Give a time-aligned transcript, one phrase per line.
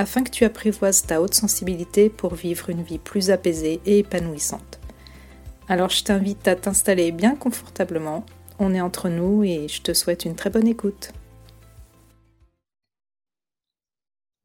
[0.00, 4.80] afin que tu apprivoises ta haute sensibilité pour vivre une vie plus apaisée et épanouissante.
[5.68, 8.24] Alors je t'invite à t'installer bien confortablement,
[8.58, 11.12] on est entre nous et je te souhaite une très bonne écoute.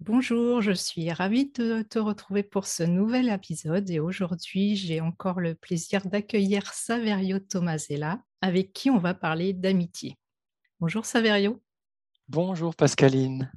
[0.01, 5.39] Bonjour, je suis ravie de te retrouver pour ce nouvel épisode et aujourd'hui j'ai encore
[5.39, 10.17] le plaisir d'accueillir Saverio Tomasella avec qui on va parler d'amitié.
[10.81, 11.63] Bonjour Saverio.
[12.27, 13.49] Bonjour Pascaline.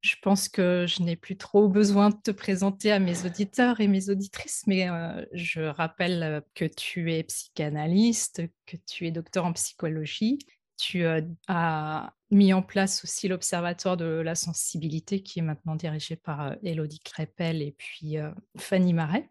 [0.00, 3.88] Je pense que je n'ai plus trop besoin de te présenter à mes auditeurs et
[3.88, 9.44] mes auditrices, mais euh, je rappelle euh, que tu es psychanalyste, que tu es docteur
[9.44, 10.38] en psychologie.
[10.76, 16.14] Tu euh, as mis en place aussi l'Observatoire de la sensibilité qui est maintenant dirigé
[16.14, 18.16] par Elodie Crépel et puis
[18.56, 19.28] Fanny Marais.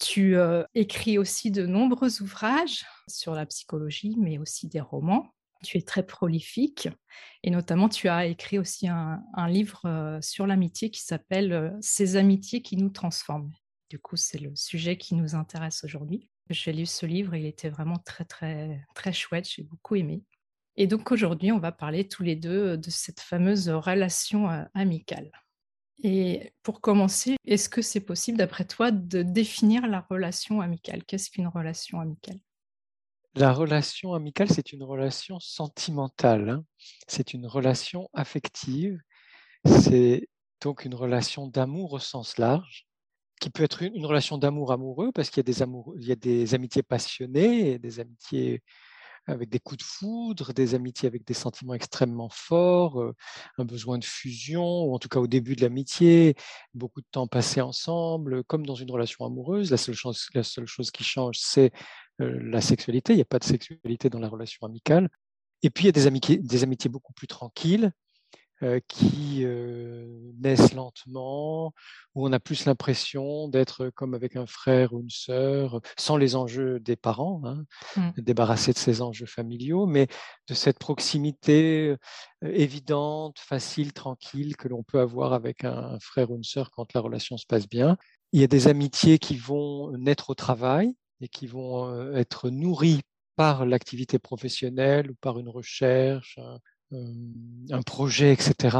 [0.00, 0.36] Tu
[0.74, 6.04] écris aussi de nombreux ouvrages sur la psychologie, mais aussi des romans tu es très
[6.04, 6.88] prolifique
[7.42, 12.16] et notamment tu as écrit aussi un, livre euh, sur l'amitié qui s'appelle euh, Ces
[12.16, 13.50] amitiés qui nous transforment.
[13.90, 16.30] Du coup, c'est le sujet qui nous intéresse aujourd'hui.
[16.50, 20.22] J'ai lu ce livre et il était vraiment très très très chouette, j'ai beaucoup aimé.
[20.76, 25.30] Et donc aujourd'hui, on va parler tous les deux de cette fameuse relation euh, amicale.
[26.02, 31.04] Et pour commencer, est-ce que c'est possible d'après toi de définir la relation amicale?
[31.04, 32.38] Qu'est-ce qu'une relation amicale?
[33.38, 36.64] La relation amicale, c'est une relation sentimentale, hein.
[37.06, 38.98] c'est une relation affective,
[39.64, 40.28] c'est
[40.60, 42.86] donc une relation d'amour au sens large,
[43.40, 46.54] qui peut être une, relation d'amour amoureux, parce qu'il y, a des y a des
[46.54, 48.62] amitiés passionnées, des amitiés
[49.28, 53.14] avec des coups de foudre, des amitiés avec des sentiments extrêmement forts, euh,
[53.58, 56.34] un besoin de fusion, ou en tout cas au début de l'amitié,
[56.74, 59.70] beaucoup de temps passé ensemble, comme dans une relation amoureuse.
[59.70, 61.72] La seule chose, la seule chose qui change, c'est
[62.20, 63.12] euh, la sexualité.
[63.12, 65.08] Il n'y a pas de sexualité dans la relation amicale.
[65.62, 66.06] Et puis, il y a des
[66.62, 67.92] amitiés, beaucoup plus tranquilles
[68.86, 70.06] qui euh,
[70.40, 71.72] naissent lentement,
[72.14, 76.36] où on a plus l'impression d'être comme avec un frère ou une sœur, sans les
[76.36, 77.64] enjeux des parents, hein,
[77.96, 78.20] mmh.
[78.20, 80.08] débarrassés de ces enjeux familiaux, mais
[80.48, 81.94] de cette proximité
[82.42, 87.00] évidente, facile, tranquille que l'on peut avoir avec un frère ou une sœur quand la
[87.00, 87.96] relation se passe bien.
[88.32, 93.00] Il y a des amitiés qui vont naître au travail, et qui vont être nourris
[93.36, 96.38] par l'activité professionnelle ou par une recherche,
[96.92, 98.78] un, projet, etc.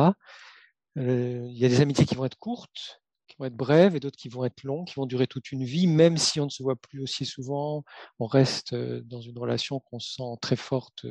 [0.97, 4.17] il y a des amitiés qui vont être courtes, qui vont être brèves, et d'autres
[4.17, 6.63] qui vont être longues, qui vont durer toute une vie, même si on ne se
[6.63, 7.85] voit plus aussi souvent,
[8.19, 11.07] on reste dans une relation qu'on sent très forte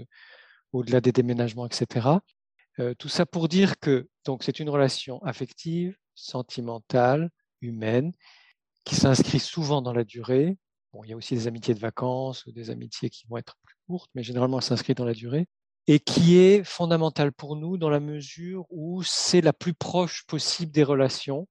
[0.73, 2.07] au-delà des déménagements, etc.
[2.97, 7.29] tout ça pour dire que donc c'est une relation affective, sentimentale,
[7.61, 8.11] humaine,
[8.85, 10.57] qui s'inscrit souvent dans la durée,
[11.03, 13.75] il y a aussi des amitiés de vacances ou des amitiés qui vont être plus
[13.87, 15.47] courtes, mais généralement, elles s'inscrivent dans la durée
[15.87, 20.71] et qui est fondamentale pour nous dans la mesure où c'est la plus proche possible
[20.71, 21.47] des relations,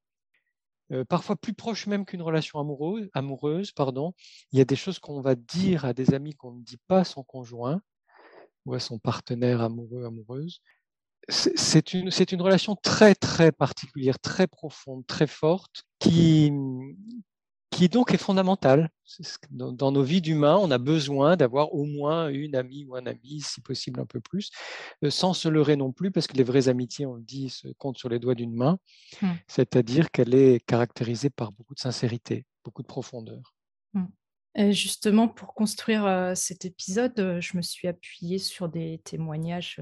[0.93, 3.73] euh, parfois plus proche même qu'une relation amoureuse, amoureuse.
[3.73, 4.13] Pardon.
[4.53, 7.01] Il y a des choses qu'on va dire à des amis qu'on ne dit pas
[7.01, 7.81] à son conjoint
[8.67, 10.61] ou à son partenaire amoureux, amoureuse.
[11.29, 16.53] C'est une, une relation très, très particulière, très profonde, très forte, qui,
[17.77, 18.91] qui donc est fondamentale.
[19.51, 23.41] Dans, nos vies d'humains, on a besoin d'avoir au moins une amie ou un ami,
[23.41, 24.51] si possible un peu plus,
[25.05, 27.69] euh, sans se leurrer non plus, parce que les vraies amitiés, on le dit, se
[27.79, 28.79] comptent sur les doigts d'une main,
[29.21, 29.29] mmh.
[29.47, 33.55] c'est-à-dire qu'elle est caractérisée par beaucoup de sincérité, beaucoup de profondeur.
[33.93, 34.73] Mmh.
[34.73, 39.81] justement, pour construire euh, cet épisode, euh, je me suis appuyée sur des témoignages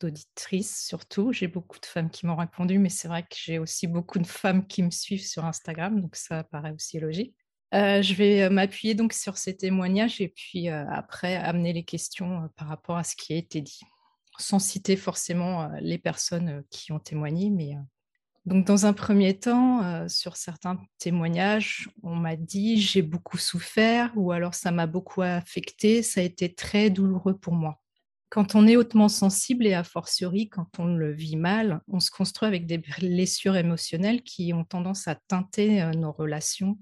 [0.00, 1.32] d'auditrices surtout.
[1.32, 4.26] J'ai beaucoup de femmes qui m'ont répondu, mais c'est vrai que j'ai aussi beaucoup de
[4.26, 7.34] femmes qui me suivent sur Instagram, donc ça paraît aussi logique.
[7.72, 11.84] Euh, je vais euh, m'appuyer donc sur ces témoignages et puis euh, après amener les
[11.84, 13.80] questions par rapport à ce qui a été dit,
[14.38, 17.76] sans citer forcément les personnes qui ont témoigné, mais
[18.46, 24.32] donc dans un premier temps, sur certains témoignages, on m'a dit j'ai beaucoup souffert ou
[24.32, 27.80] alors ça m'a beaucoup affecté, ça a été très douloureux pour moi.
[28.30, 32.12] Quand on est hautement sensible et a fortiori quand on le vit mal, on se
[32.12, 36.78] construit avec des blessures émotionnelles qui ont tendance à teinter euh, nos relations,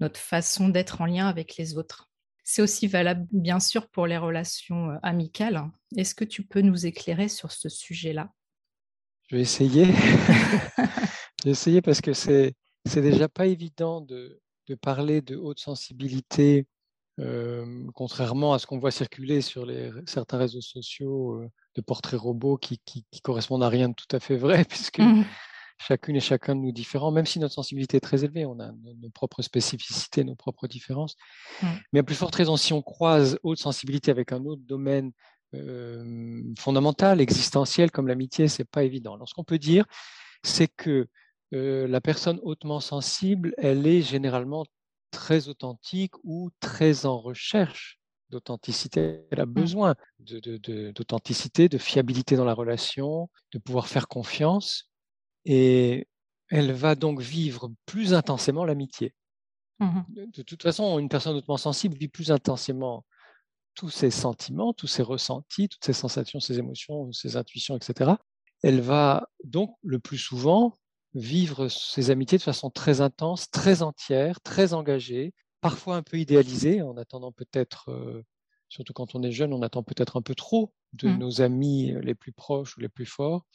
[0.00, 2.10] notre façon d'être en lien avec les autres.
[2.42, 5.70] C'est aussi valable, bien sûr, pour les relations euh, amicales.
[5.96, 8.32] Est-ce que tu peux nous éclairer sur ce sujet-là?
[9.28, 9.84] Je vais essayer.
[11.40, 12.54] je vais essayer parce que c'est
[12.86, 16.66] c'est déjà pas évident de, de parler de haute sensibilité,
[17.20, 22.20] euh, contrairement à ce qu'on voit circuler sur les, certains réseaux sociaux euh, de portraits
[22.20, 25.24] robots qui, qui, correspondent à rien de tout à fait vrai, puisque mmh.
[25.78, 28.70] chacune et chacun de nous différents, même si notre sensibilité est très élevée, on a
[28.70, 31.16] nos, propres spécificités, nos propres différences.
[31.62, 31.66] Mmh.
[31.92, 35.10] Mais à plus forte raison, si on croise haute sensibilité avec un autre domaine
[35.54, 39.14] euh, fondamental, existentiel comme l'amitié, c'est pas évident.
[39.14, 39.86] Alors, ce qu'on peut dire,
[40.44, 41.08] c'est que
[41.50, 44.66] la personne hautement sensible, elle est généralement
[45.10, 47.98] très authentique ou très en recherche
[48.30, 49.20] d'authenticité.
[49.30, 49.52] Elle a mmh.
[49.52, 54.90] besoin d'authenticité, de, fiabilité dans la relation, de pouvoir faire confiance.
[55.44, 56.08] Et
[56.50, 59.14] elle va donc vivre plus intensément l'amitié.
[59.80, 63.04] Mmh de, toute façon, une personne hautement sensible vit plus intensément
[63.74, 68.12] tous ses sentiments, tous ses ressentis, toutes ses sensations, ses émotions, ses intuitions, etc.
[68.62, 70.76] Elle va donc le plus souvent
[71.14, 76.82] vivre ses amitiés de façon très intense, très entière, très engagée, parfois un peu idéalisée,
[76.82, 78.22] en attendant peut-être, euh,
[78.68, 81.18] surtout quand on est jeune, on attend peut-être un peu trop de mmh.
[81.18, 83.46] nos amis les plus proches ou les plus forts,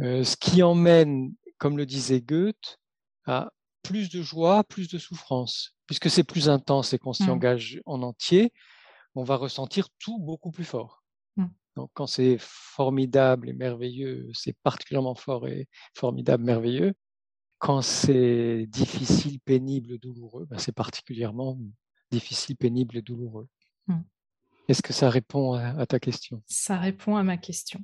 [0.00, 2.78] euh, ce qui emmène, comme le disait Goethe,
[3.26, 3.52] à
[3.82, 5.76] plus de joie, plus de souffrance.
[5.86, 7.30] Puisque c'est plus intense et qu'on s'y mmh.
[7.30, 8.52] engage en entier,
[9.14, 11.03] on va ressentir tout beaucoup plus fort.
[11.76, 16.94] Donc, quand c'est formidable et merveilleux, c'est particulièrement fort et formidable, merveilleux.
[17.58, 21.58] Quand c'est difficile, pénible, douloureux, ben, c'est particulièrement
[22.10, 23.48] difficile, pénible et douloureux.
[23.88, 24.00] Mmh.
[24.68, 26.42] Est-ce que ça répond à, ta question?
[26.46, 27.80] Ça répond à ma question.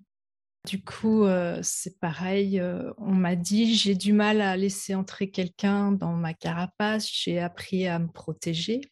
[0.66, 5.30] Du coup, euh, c'est pareil, euh, on m'a dit j'ai du mal à laisser entrer
[5.30, 8.82] quelqu'un dans ma carapace, j'ai appris à me protéger.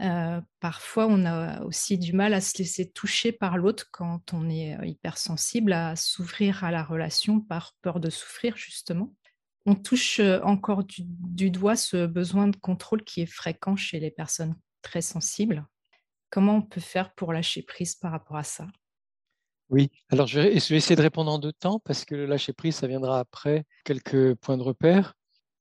[0.00, 4.48] Euh, parfois, on a aussi du mal à se laisser toucher par l'autre quand on
[4.48, 9.14] est euh, hypersensible, à s'ouvrir à la relation par peur de souffrir, justement.
[9.66, 14.10] On touche euh, encore du, doigt ce besoin de contrôle qui est fréquent chez les
[14.10, 15.66] personnes très sensibles.
[16.30, 18.66] Comment on peut faire pour lâcher prise par rapport à ça?
[19.68, 22.76] Oui, alors je vais essayer de répondre en deux temps parce que le lâcher prise,
[22.76, 25.14] ça viendra après quelques points de repère.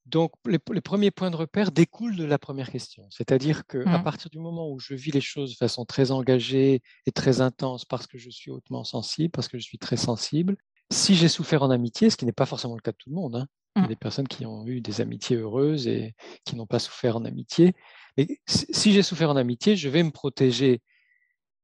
[0.09, 3.07] Donc, les, premiers points de repère découlent de la première question.
[3.11, 4.03] C'est-à-dire qu'à à mmh.
[4.03, 7.85] partir du moment où je vis les choses de façon très engagée et très intense
[7.85, 10.57] parce que je suis hautement sensible, parce que je suis très sensible,
[10.91, 13.15] si j'ai souffert en amitié, ce qui n'est pas forcément le cas de tout le
[13.15, 13.89] monde, hein, il y a mmh.
[13.89, 17.73] des personnes qui ont eu des amitiés heureuses et qui n'ont pas souffert en amitié,
[18.17, 20.81] mais si j'ai souffert en amitié, je vais me protéger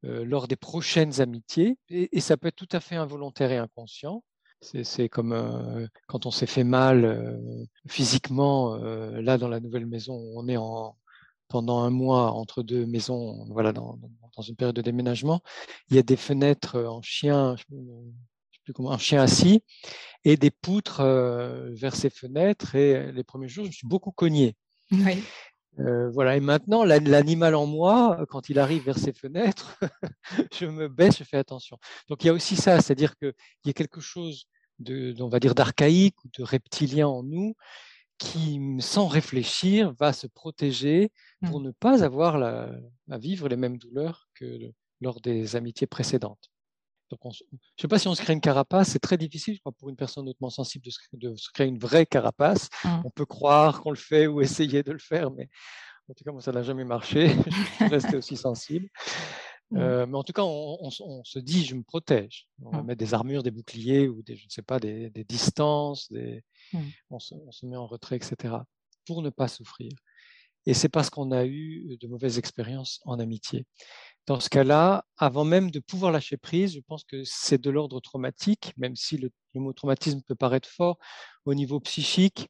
[0.05, 4.23] euh, lors des prochaines amitiés, et, ça peut être tout à fait involontaire et inconscient.
[4.61, 9.85] C'est comme euh, quand on s'est fait mal euh, physiquement, euh, là dans la nouvelle
[9.85, 10.95] maison, on est en,
[11.47, 13.99] pendant un mois entre deux maisons, voilà, dans,
[14.47, 15.41] une période de déménagement.
[15.89, 19.61] Il y a des fenêtres en chien, je sais plus comment, en chien assis,
[20.23, 22.75] et des poutres vers ces fenêtres.
[22.75, 24.55] Et les premiers jours, je me suis beaucoup cogné.
[24.91, 25.23] Oui.
[25.77, 29.77] Voilà, et maintenant, l'animal en moi, quand il arrive vers ces fenêtres,
[30.53, 31.77] je me baisse, je fais attention.
[32.09, 33.33] Donc il y a aussi ça, c'est-à-dire qu'il
[33.65, 34.45] y a quelque chose
[34.79, 37.55] de, on va dire, d'archaïque ou de reptilien en nous
[38.17, 41.11] qui, sans réfléchir, va se protéger
[41.45, 41.63] pour mmh.
[41.63, 46.49] ne pas avoir à vivre les mêmes douleurs que lors des amitiés précédentes.
[47.09, 49.89] Donc je ne sais pas si on se crée une carapace, c'est très difficile pour
[49.89, 52.69] une personne hautement sensible de se, créer une vraie carapace.
[52.83, 53.01] Mmh.
[53.05, 55.49] On peut croire qu'on le fait ou essayer de le faire, mais
[56.09, 57.29] en tout cas, moi, ça n'a jamais marché.
[57.45, 58.89] je suis resté aussi sensible.
[59.71, 59.77] Mmh.
[59.77, 62.47] Euh, mais en tout cas, on, se dit, je me protège.
[62.61, 62.85] On va mmh.
[62.85, 66.11] mettre des armures, des boucliers ou des, je ne sais pas, des, distances.
[66.11, 66.43] Des...
[67.09, 68.55] On, se, met en retrait, etc.
[69.05, 69.91] pour ne pas souffrir.
[70.67, 73.65] Et c'est parce qu'on a eu de mauvaises expériences en amitié.
[74.27, 77.99] Dans ce cas-là, avant même de pouvoir lâcher prise, je pense que c'est de l'ordre
[77.99, 80.97] traumatique, même si le, le, mot traumatisme peut paraître fort
[81.45, 82.49] au niveau psychique.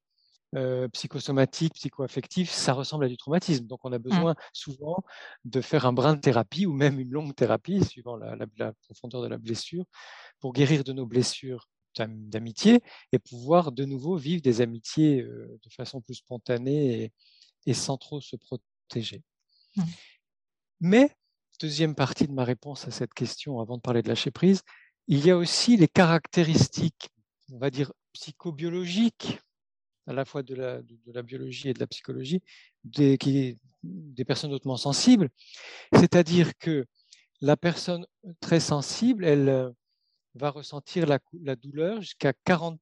[0.56, 3.66] Euh, psychosomatique, psychoaffectif, ça ressemble à du traumatisme.
[3.66, 4.02] Donc, on a mmh.
[4.02, 5.04] besoin souvent
[5.44, 9.28] de faire un brin de thérapie ou même une longue thérapie, suivant la, profondeur de
[9.28, 9.84] la blessure,
[10.40, 11.68] pour guérir de nos blessures
[11.98, 17.12] d'amitié et pouvoir de nouveau vivre des amitiés euh, de façon plus spontanée
[17.66, 19.24] et, sans trop se protéger.
[19.76, 19.84] Mmh.
[20.80, 21.12] Mais,
[21.60, 24.62] deuxième partie de ma réponse à cette question, avant de parler de lâcher prise,
[25.08, 27.10] il y a aussi les caractéristiques,
[27.52, 29.40] on va dire, psychobiologiques
[30.08, 32.42] à la fois de la, de, la biologie et de la psychologie,
[32.84, 35.30] des, qui, des personnes hautement sensibles.
[35.94, 36.86] C'est-à-dire que
[37.42, 38.06] la personne
[38.40, 39.72] très sensible, elle euh,
[40.36, 42.78] va ressentir la, la douleur jusqu'à 40%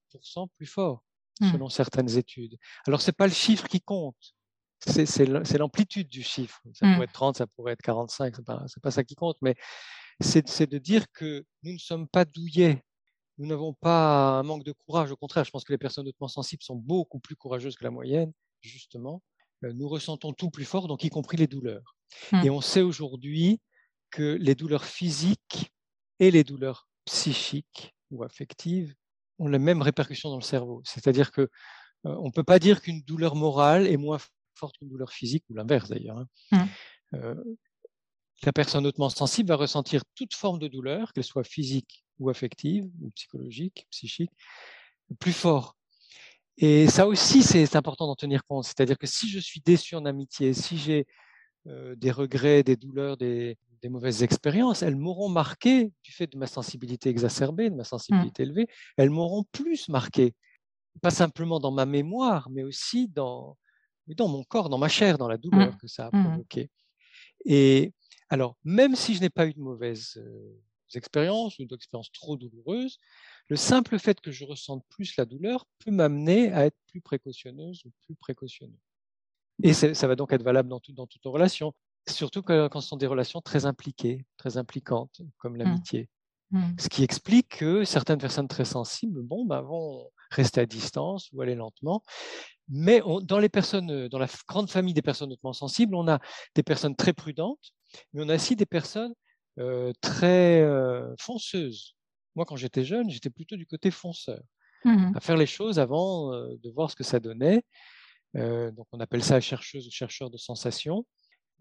[0.57, 1.03] plus fort,
[1.39, 1.51] mmh.
[1.51, 2.57] selon certaines études.
[2.87, 4.35] Alors, ce n'est pas le chiffre qui compte,
[4.85, 6.61] c'est l'amplitude du chiffre.
[6.73, 7.03] Ça pourrait mmh.
[7.03, 9.55] être 30, ça pourrait être 45, ce n'est pas, pas, ça qui compte, mais
[10.19, 12.83] c'est de dire que nous ne sommes pas douillets
[13.37, 15.11] nous n'avons pas un manque de courage.
[15.11, 17.91] Au contraire, je pense que les personnes hautement sensibles sont beaucoup plus courageuses que la
[17.91, 19.21] moyenne, justement.
[19.61, 21.95] nous ressentons tout plus fort, donc y compris les douleurs.
[22.31, 22.45] Mmh.
[22.45, 23.61] Et on sait aujourd'hui
[24.11, 25.71] que les douleurs physiques
[26.19, 28.93] et les douleurs psychiques ou affectives
[29.39, 30.81] ont la même répercussion dans le cerveau.
[30.85, 31.49] C'est-à-dire que
[32.03, 34.19] on ne peut pas dire qu'une douleur morale est moins
[34.55, 36.17] forte qu'une douleur physique, ou l'inverse d'ailleurs.
[36.51, 36.67] Hein.
[37.11, 37.43] Mmh.
[38.43, 42.85] la personne hautement sensible va ressentir toute forme de douleur, qu'elle soit physique ou affective,
[43.01, 44.31] ou psychologique, psychique,
[45.19, 45.75] plus fort.
[46.57, 48.65] Et ça aussi, c'est important d'en tenir compte.
[48.65, 51.05] C'est-à-dire que si je suis déçu en amitié, si j'ai
[51.65, 57.09] des regrets, des douleurs, des, mauvaises expériences, elles m'auront marqué du fait de ma sensibilité
[57.09, 57.85] exacerbée, de ma mmh.
[57.85, 60.35] sensibilité élevée, elles m'auront plus marqué.
[61.01, 63.57] Pas simplement dans ma mémoire, mais aussi dans,
[64.07, 65.77] dans mon corps, dans ma chair, dans la douleur mmh.
[65.77, 66.23] que ça a mmh.
[66.23, 66.69] provoqué.
[67.45, 67.93] Et
[68.29, 70.21] alors, même si je n'ai pas eu de mauvaises
[70.95, 72.97] expériences ou d'expériences trop douloureuses,
[73.47, 77.83] le simple fait que je ressente plus la douleur peut m'amener à être plus précautionneuse
[77.85, 78.79] ou plus précautionneux.
[79.61, 81.73] Et ça va donc être valable dans, tout, dans toutes nos relations,
[82.07, 85.57] surtout quand, ce sont des relations très impliquées, très impliquantes, comme mmh.
[85.57, 86.09] l'amitié.
[86.53, 86.61] Mmh.
[86.77, 91.41] Ce qui explique que certaines personnes très sensibles bon, bah, vont rester à distance ou
[91.41, 92.03] aller lentement.
[92.69, 96.19] Mais dans les personnes, dans la grande famille des personnes hautement sensibles, on a
[96.55, 97.73] des personnes très prudentes,
[98.13, 99.13] mais on a aussi des personnes
[99.59, 101.95] euh, très euh, fonceuses.
[102.35, 104.41] Moi, quand j'étais jeune, j'étais plutôt du côté fonceur,
[104.85, 107.63] mmh à faire les choses avant euh, de voir ce que ça donnait.
[108.37, 111.05] Euh, donc, on appelle ça chercheuse ou chercheur de sensations.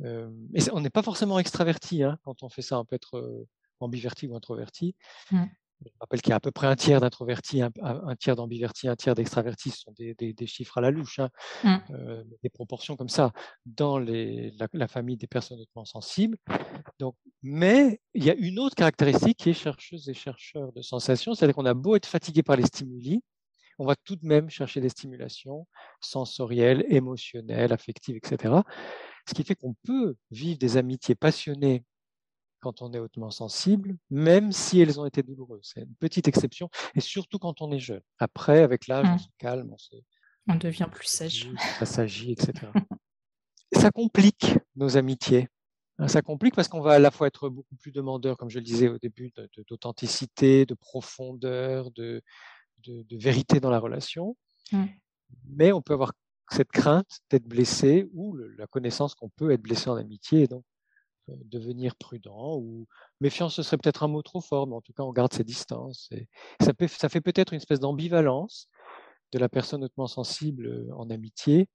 [0.04, 2.78] Euh, et on n'est pas forcément extraverti hein, quand on fait ça.
[2.78, 3.46] On peut être
[3.82, 4.94] ambiverti ou introverti.
[5.30, 5.44] Mmh.
[5.84, 7.70] Je rappelle qu'il y a à peu près un tiers d'introvertis, un,
[8.16, 9.70] tiers d'ambivertis, un tiers d'extravertis.
[9.70, 11.28] Ce sont des, chiffres à la louche, hein.
[11.64, 12.22] mmh.
[12.42, 13.32] des proportions comme ça
[13.66, 16.38] dans les, la, famille des personnes hautement sensibles.
[17.00, 21.34] Donc, mais il y a une autre caractéristique qui est chercheuse et chercheur de sensations,
[21.34, 23.22] c'est-à-dire qu'on a beau être fatigué par les stimuli,
[23.78, 25.66] on va tout de même chercher des stimulations
[26.00, 28.54] sensorielles, émotionnelles, affectives, etc.
[29.26, 31.84] Ce qui fait qu'on peut vivre des amitiés passionnées
[32.62, 35.72] quand on est hautement sensible, même si elles ont été douloureuses.
[35.74, 38.00] C'est une petite exception, et surtout quand on est jeune.
[38.18, 39.18] Après, avec l'âge, on mmh.
[39.18, 39.74] se calme,
[40.48, 41.50] on, devient plus sage.
[41.78, 42.70] Ça s'agit, etc.
[43.72, 45.48] ça complique nos amitiés.
[45.98, 48.58] Hein, ça complique parce qu'on va à la fois être beaucoup plus demandeur, comme je
[48.58, 49.32] le disais au début,
[49.68, 52.22] d'authenticité, de, profondeur, de,
[52.84, 54.36] de, vérité dans la relation,
[54.70, 54.84] mmh.
[55.48, 56.12] mais on peut avoir
[56.50, 60.64] cette crainte d'être blessé ou la connaissance qu'on peut être blessé en amitié et donc
[61.44, 62.86] devenir prudent ou
[63.20, 65.44] méfiance ce serait peut-être un mot trop fort mais en tout cas on garde ses
[65.44, 66.28] distances et
[66.60, 68.68] ça, ça fait peut-être une espèce d'ambivalence
[69.32, 71.68] de la personne hautement sensible euh, en amitié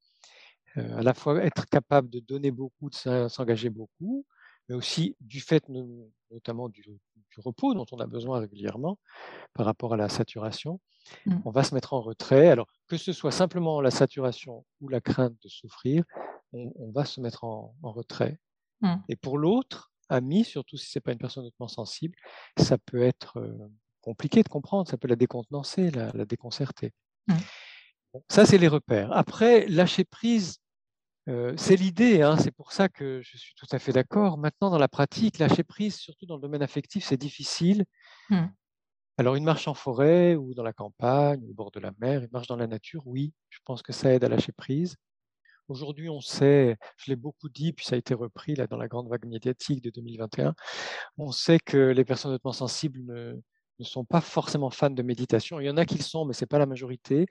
[0.76, 4.24] euh, à la fois être capable de donner beaucoup de s'engager beaucoup
[4.68, 5.64] mais aussi du fait
[6.30, 6.84] notamment du,
[7.38, 8.98] repos dont on a besoin régulièrement
[9.54, 10.80] par rapport à la saturation,
[11.26, 11.36] mmh.
[11.44, 12.48] on va se mettre en retrait.
[12.48, 16.04] Alors que ce soit simplement la saturation ou la crainte de souffrir,
[16.52, 18.38] on, va se mettre en, retrait.
[18.80, 18.96] Mmh.
[19.08, 22.16] Et pour l'autre, ami, surtout si c'est pas une personne hautement sensible,
[22.56, 23.42] ça peut être
[24.00, 26.92] compliqué de comprendre, ça peut la décontenancer, la, déconcerter.
[27.26, 27.34] Mmh.
[28.28, 29.12] ça, c'est les repères.
[29.12, 30.58] Après, lâcher prise,
[31.56, 34.38] c'est l'idée, hein, c'est pour ça que je suis tout à fait d'accord.
[34.38, 37.84] Maintenant, dans la pratique, lâcher prise, surtout dans le domaine affectif, c'est difficile.
[38.30, 38.46] Mmh.
[39.18, 42.30] Alors, une marche en forêt ou dans la campagne, au bord de la mer, une
[42.32, 44.96] marche dans la nature, oui, je pense que ça aide à lâcher prise.
[45.68, 48.88] Aujourd'hui, on sait, je l'ai beaucoup dit, puis ça a été repris là, dans la
[48.88, 50.54] grande vague médiatique de 2021,
[51.18, 53.34] on sait que les personnes hautement sensibles ne,
[53.78, 55.60] ne sont pas forcément fans de méditation.
[55.60, 57.26] Il y en a qui le sont, mais ce n'est pas la majorité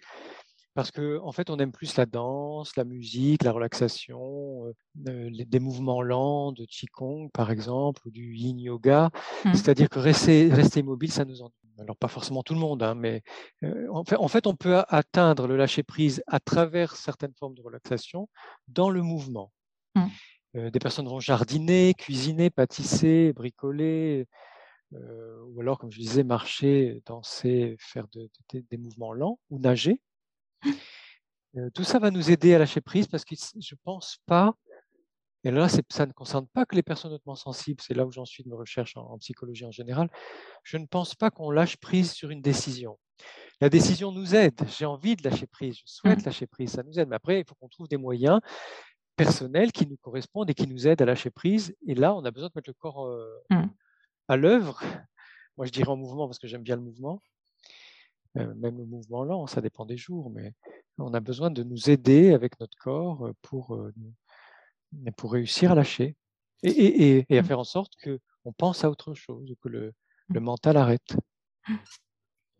[0.78, 4.68] parce qu'en en fait, on aime plus la danse, la musique, la relaxation,
[5.08, 9.10] euh, des mouvements lents de Qigong, par exemple, ou du Yin Yoga.
[9.44, 9.56] Mmh.
[9.56, 11.67] C'est-à-dire que rester, rester immobile, ça nous ennuie.
[11.80, 13.22] Alors, pas forcément tout le monde, hein, mais
[13.64, 17.62] euh, en, fait, en, fait, on peut atteindre le lâcher-prise à travers certaines formes de
[17.62, 18.30] relaxation
[18.68, 19.52] dans le mouvement.
[19.96, 20.06] Mmh.
[20.56, 24.26] Euh, des personnes vont jardiner, cuisiner, pâtisser, bricoler,
[24.94, 28.08] ou alors, comme je disais, marcher, danser, faire
[28.54, 30.02] des mouvements lents ou nager
[31.74, 34.54] tout ça va nous aider à lâcher prise parce que je ne pense pas,
[35.44, 38.26] et là ça ne concerne pas que les personnes hautement sensibles, c'est là où j'en
[38.26, 40.10] suis de mes recherches en, psychologie en général,
[40.64, 42.98] je ne pense pas qu'on lâche prise sur une décision.
[43.62, 46.26] La décision nous aide, j'ai envie de lâcher prise, je souhaite mmh.
[46.26, 48.40] lâcher prise, ça nous aide, mais après il faut qu'on trouve des moyens
[49.16, 52.32] personnels qui nous correspondent et qui nous aident à lâcher prise, et là on a
[52.32, 53.10] besoin de mettre le corps
[53.50, 53.64] mmh.
[54.28, 54.80] à l'œuvre,
[55.58, 57.22] moi je dirais en mouvement parce que j'aime bien le mouvement,
[58.38, 60.54] euh, même le mouvement lent, ça dépend des jours, mais
[60.98, 63.80] on a besoin de nous aider avec notre corps euh, pour,
[64.94, 66.16] euh, pour réussir à lâcher
[66.64, 67.46] et, à mmh.
[67.46, 69.94] faire en sorte qu'on pense à autre chose, que le,
[70.30, 70.34] mmh.
[70.34, 71.16] le mental arrête.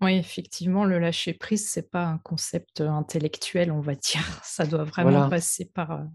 [0.02, 4.22] Oui, effectivement, le lâcher prise, c'est pas un concept intellectuel, on va dire.
[4.44, 6.06] Ça doit vraiment passer par,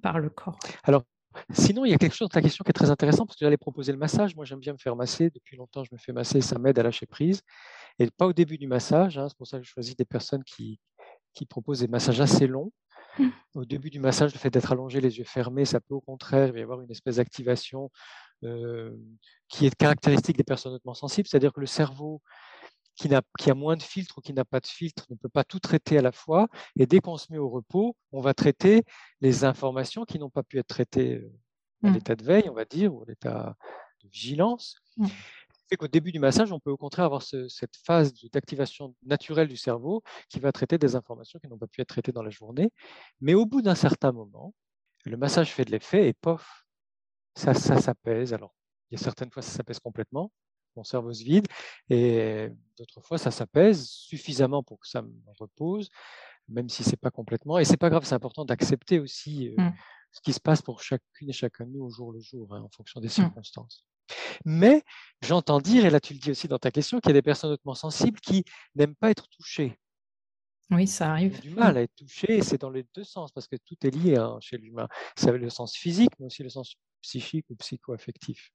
[0.00, 0.58] par le corps.
[0.84, 1.02] Alors,
[1.52, 3.44] sinon, il y a quelque chose dans ta question qui est très intéressant parce que
[3.44, 4.36] j'allais proposer le massage.
[4.36, 5.30] Moi, j'aime bien me faire masser.
[5.30, 6.40] Depuis longtemps, je me fais masser.
[6.40, 7.42] Ça m'aide à lâcher prise.
[7.98, 9.18] Et pas au début du massage.
[9.18, 10.78] Hein, c'est pour ça que je choisis des personnes qui,
[11.32, 12.70] qui proposent des massages assez longs.
[13.18, 13.28] Mmh.
[13.54, 16.56] Au début du massage, le fait d'être allongé, les yeux fermés, ça peut au contraire
[16.56, 17.90] y avoir une espèce d'activation
[18.44, 18.96] euh,
[19.48, 22.20] qui est caractéristique des personnes hautement sensibles, c'est-à-dire que le cerveau
[22.96, 25.28] qui, a, qui a moins de filtres ou qui n'a pas de filtre ne peut
[25.28, 26.48] pas tout traiter à la fois.
[26.76, 28.82] Et dès qu'on se met au repos, on va traiter
[29.20, 31.32] les informations qui n'ont pas pu être traitées euh,
[31.84, 31.94] à mmh.
[31.94, 33.56] l'état de veille, on va dire, ou à l'état
[34.02, 34.76] de vigilance.
[35.76, 40.02] Qu'au début du massage, on peut au contraire avoir cette phase d'activation naturelle du cerveau
[40.28, 42.70] qui va traiter des informations qui n'ont pas pu être traitées dans la journée.
[43.20, 44.54] Mais au bout d'un certain moment,
[45.04, 46.64] le massage fait de l'effet et pof,
[47.34, 48.32] ça, ça s'apaise.
[48.32, 48.54] Alors,
[48.90, 50.30] il y a certaines fois, ça s'apaise complètement,
[50.76, 51.46] mon cerveau se vide,
[51.88, 55.88] et d'autres fois, ça s'apaise suffisamment pour que ça me repose,
[56.48, 57.58] même si c'est pas complètement.
[57.58, 59.74] Et c'est pas grave, c'est important d'accepter aussi euh, mmh.
[60.12, 62.62] ce qui se passe pour chacune et chacun de nous au jour le jour, hein,
[62.62, 63.10] en fonction des mmh.
[63.10, 63.84] circonstances.
[64.44, 64.82] Mais
[65.22, 67.22] j'entends dire, et là tu le dis aussi dans ta question, qu'il y a des
[67.22, 68.44] personnes hautement sensibles qui
[68.74, 69.78] n'aiment pas être touchées.
[70.70, 71.40] Oui, ça arrive.
[71.40, 73.90] du mal à être touché, et c'est dans les deux sens, parce que tout est
[73.90, 74.88] lié hein, chez l'humain.
[75.16, 78.50] Ça le sens physique, mais aussi le sens psychique ou psycho-affectif.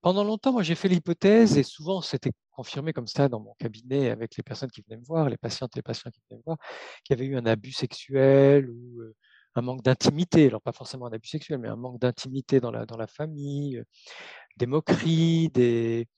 [0.00, 4.10] Pendant longtemps, moi, j'ai fait l'hypothèse, et souvent c'était confirmé comme ça dans mon cabinet
[4.10, 6.44] avec les personnes qui venaient me voir, les patientes et les patients qui venaient me
[6.44, 6.58] voir,
[7.04, 9.14] qu'il y avait eu un abus sexuel ou euh,
[9.54, 10.46] un manque d'intimité.
[10.46, 13.78] Alors, pas forcément un abus sexuel, mais un manque d'intimité dans la, dans la famille,
[13.78, 13.84] euh,
[14.58, 16.08] des moqueries, des,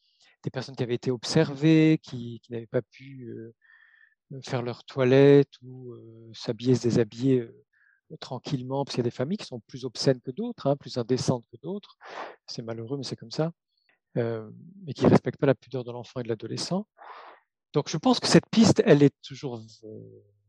[0.52, 3.54] personnes qui avaient été observées, qui, n'avaient pas pu euh,
[4.44, 5.94] faire leur toilette ou
[6.34, 7.48] s'habiller, se déshabiller
[8.20, 10.98] tranquillement, parce qu'il y a des familles qui sont plus obscènes que d'autres, hein, plus
[10.98, 11.96] indécentes que d'autres.
[12.46, 13.52] C'est malheureux, mais c'est comme ça.
[14.16, 14.48] Euh,
[14.84, 16.86] mais qui ne respectent pas la pudeur de l'enfant et de l'adolescent.
[17.72, 19.60] Donc je pense que cette piste, elle est toujours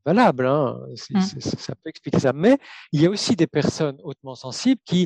[0.06, 0.80] valable, hein.
[1.10, 1.22] mmh.
[1.40, 2.34] ça peut expliquer ça.
[2.34, 2.58] Mais
[2.92, 5.06] il y a aussi des personnes hautement sensibles qui,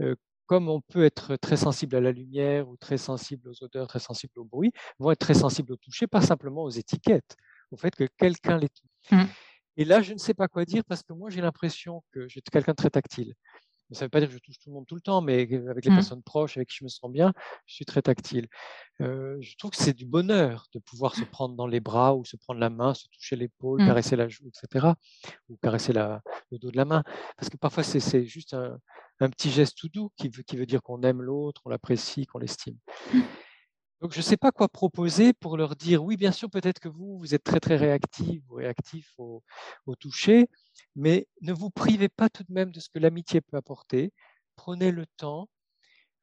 [0.00, 0.14] euh,
[0.46, 4.00] comme on peut être très sensible à la lumière ou très sensible aux odeurs, très
[4.00, 7.36] sensible au bruit, vont être très sensibles au toucher, pas simplement aux étiquettes,
[7.70, 9.12] au fait que quelqu'un les touche.
[9.12, 9.24] Mmh.
[9.76, 12.50] Et là, je ne sais pas quoi dire parce que moi, j'ai l'impression que j'étais
[12.50, 13.34] quelqu'un de très tactile.
[13.92, 15.34] Ça ne veut pas dire que je touche tout le monde tout le temps, mais
[15.34, 15.50] avec
[15.84, 15.94] les mmh.
[15.94, 17.32] personnes proches avec qui je me sens bien,
[17.66, 18.46] je suis très tactile.
[19.00, 22.24] Euh, je trouve que c'est du bonheur de pouvoir se prendre dans les bras ou
[22.24, 23.86] se prendre la main, se toucher l'épaule, mmh.
[23.86, 24.88] caresser la joue, etc.
[25.48, 27.02] Ou caresser la, le dos de la main.
[27.36, 28.78] Parce que parfois, c'est juste un,
[29.20, 32.26] un, petit geste tout doux qui veut, qui veut dire qu'on aime l'autre, on l'apprécie,
[32.26, 32.76] qu'on l'estime.
[33.12, 33.20] Mmh.
[34.00, 36.88] Donc, je ne sais pas quoi proposer pour leur dire, oui, bien sûr, peut-être que
[36.88, 39.42] vous, vous êtes très, très réactif ou réactif au,
[39.86, 40.48] au, toucher,
[40.96, 44.12] mais ne vous privez pas tout de même de ce que l'amitié peut apporter.
[44.56, 45.48] Prenez le temps,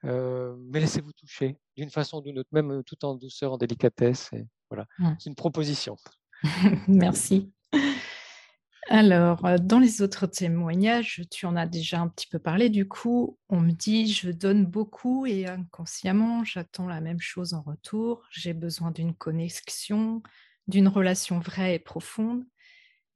[0.05, 4.29] euh, mais laissez-vous toucher d'une façon ou d'une autre, même tout en douceur, en délicatesse.
[4.33, 5.09] Et voilà, mmh.
[5.19, 5.97] c'est une proposition.
[6.87, 7.51] Merci.
[8.89, 12.69] Alors, euh, dans les autres témoignages, tu en as déjà un petit peu parlé.
[12.69, 17.61] Du coup, on me dit, je donne beaucoup et inconsciemment, j'attends la même chose en
[17.61, 18.23] retour.
[18.31, 20.23] J'ai besoin d'une connexion,
[20.67, 22.45] d'une relation vraie et profonde.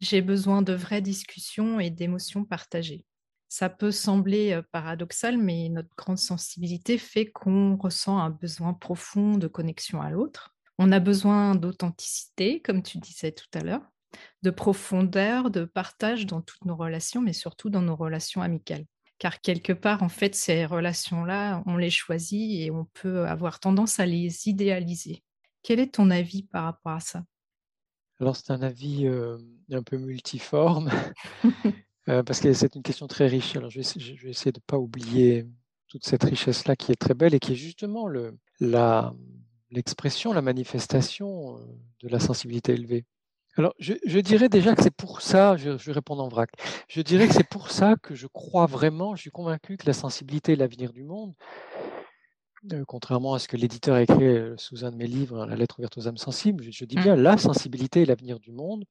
[0.02, 3.06] J'ai besoin de vraies discussions et d'émotions partagées.
[3.48, 9.38] Ça peut sembler euh, paradoxal, mais notre grande sensibilité fait qu'on ressent un besoin profond
[9.38, 10.54] de connexion à l'autre.
[10.80, 13.91] On a besoin d'authenticité, comme tu disais tout à l'heure
[14.44, 18.86] de profondeur, de partage dans toutes nos relations, mais surtout dans nos relations amicales.
[19.20, 24.00] Car quelque part, en fait, ces relations-là, on les choisit et on peut avoir tendance
[24.00, 25.24] à les idéaliser.
[25.64, 27.24] Quel est ton avis par rapport à ça?
[28.20, 29.38] Alors, c'est un avis euh,
[29.72, 30.92] un peu multiforme,
[32.10, 33.56] euh, parce que c'est une question très riche.
[33.56, 35.48] Alors, je vais, essayer de ne pas oublier
[35.88, 38.08] toute cette richesse-là qui est très belle et qui est justement
[39.72, 41.62] l'expression, la manifestation euh,
[42.02, 43.06] de la sensibilité élevée.
[43.62, 46.50] Alors, je, dirais déjà que c'est pour ça, je, je, vais répondre en vrac,
[46.88, 49.94] je dirais que c'est pour ça que je crois vraiment, je suis convaincu que la
[49.94, 51.36] sensibilité est l'avenir du monde,
[52.74, 55.56] euh, contrairement à ce que l'éditeur a écrit euh, sous un de mes livres, La
[55.56, 57.22] lettre ouverte aux âmes sensibles, je, dis bien mmh.
[57.22, 58.84] la sensibilité est l'avenir du monde.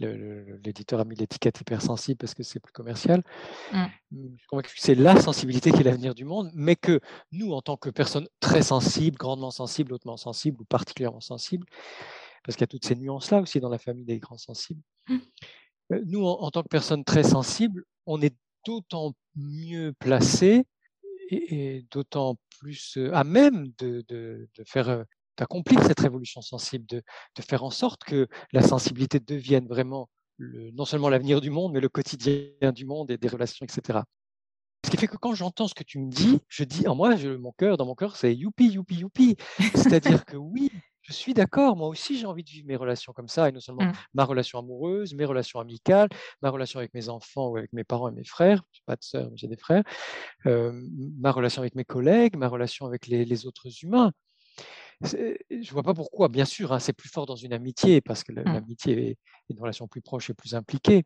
[0.00, 3.22] L'éditeur a mis l'étiquette hypersensible parce que c'est plus commercial.
[3.72, 3.84] Mmh.
[4.10, 6.98] Je suis convaincu que c'est la sensibilité qui est l'avenir du monde, mais que
[7.30, 11.66] nous, en tant que personnes très sensibles, grandement sensibles, hautement sensibles ou particulièrement sensibles,
[12.42, 14.82] parce qu'il y a toutes ces nuances-là aussi dans la famille des grands sensibles.
[15.08, 15.18] Mmh.
[15.92, 18.34] Euh, nous, en, tant que personnes très sensibles, on est
[18.66, 20.64] d'autant mieux placés
[21.30, 25.04] et, d'autant plus euh, à même de, faire euh,
[25.36, 27.02] d'accomplir cette révolution sensible, de,
[27.40, 31.88] faire en sorte que la sensibilité devienne vraiment non seulement l'avenir du monde, mais le
[31.88, 34.00] quotidien du monde et des relations, etc.
[34.84, 37.16] Ce qui fait que quand j'entends ce que tu me dis, je dis en moi,
[37.16, 39.36] je, mon cœur, dans mon cœur, c'est youpi, youpi, youpi.
[39.74, 40.70] C'est-à-dire que oui,
[41.02, 43.60] je suis d'accord, moi aussi j'ai envie de vivre mes relations comme ça, et non
[43.60, 43.92] seulement mmh.
[44.14, 46.08] ma relation amoureuse, mes relations amicales,
[46.42, 48.96] ma relation avec mes enfants ou avec mes parents et mes frères, je n'ai pas
[48.96, 49.82] de sœurs, mais j'ai des frères,
[50.46, 50.72] euh,
[51.20, 54.12] ma relation avec mes collègues, ma relation avec les, autres humains.
[55.02, 58.24] Je ne vois pas pourquoi, bien sûr, hein, c'est plus fort dans une amitié, parce
[58.24, 58.42] que mmh.
[58.44, 59.16] l'amitié est
[59.50, 61.04] une relation plus proche et plus impliquée,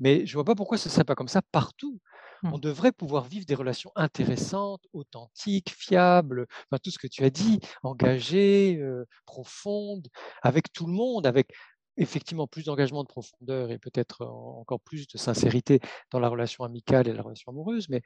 [0.00, 2.00] mais je ne vois pas pourquoi ce ne serait pas comme ça partout.
[2.44, 2.60] On mmh.
[2.60, 7.60] devrait pouvoir vivre des relations intéressantes, authentiques, fiables, enfin, tout ce que tu as dit,
[7.84, 10.08] engagées, euh, profondes,
[10.42, 11.52] avec tout le monde, avec
[11.96, 15.78] effectivement plus d'engagement de profondeur et peut-être encore plus de sincérité
[16.10, 17.88] dans la relation amicale et la relation amoureuse.
[17.88, 18.02] Mais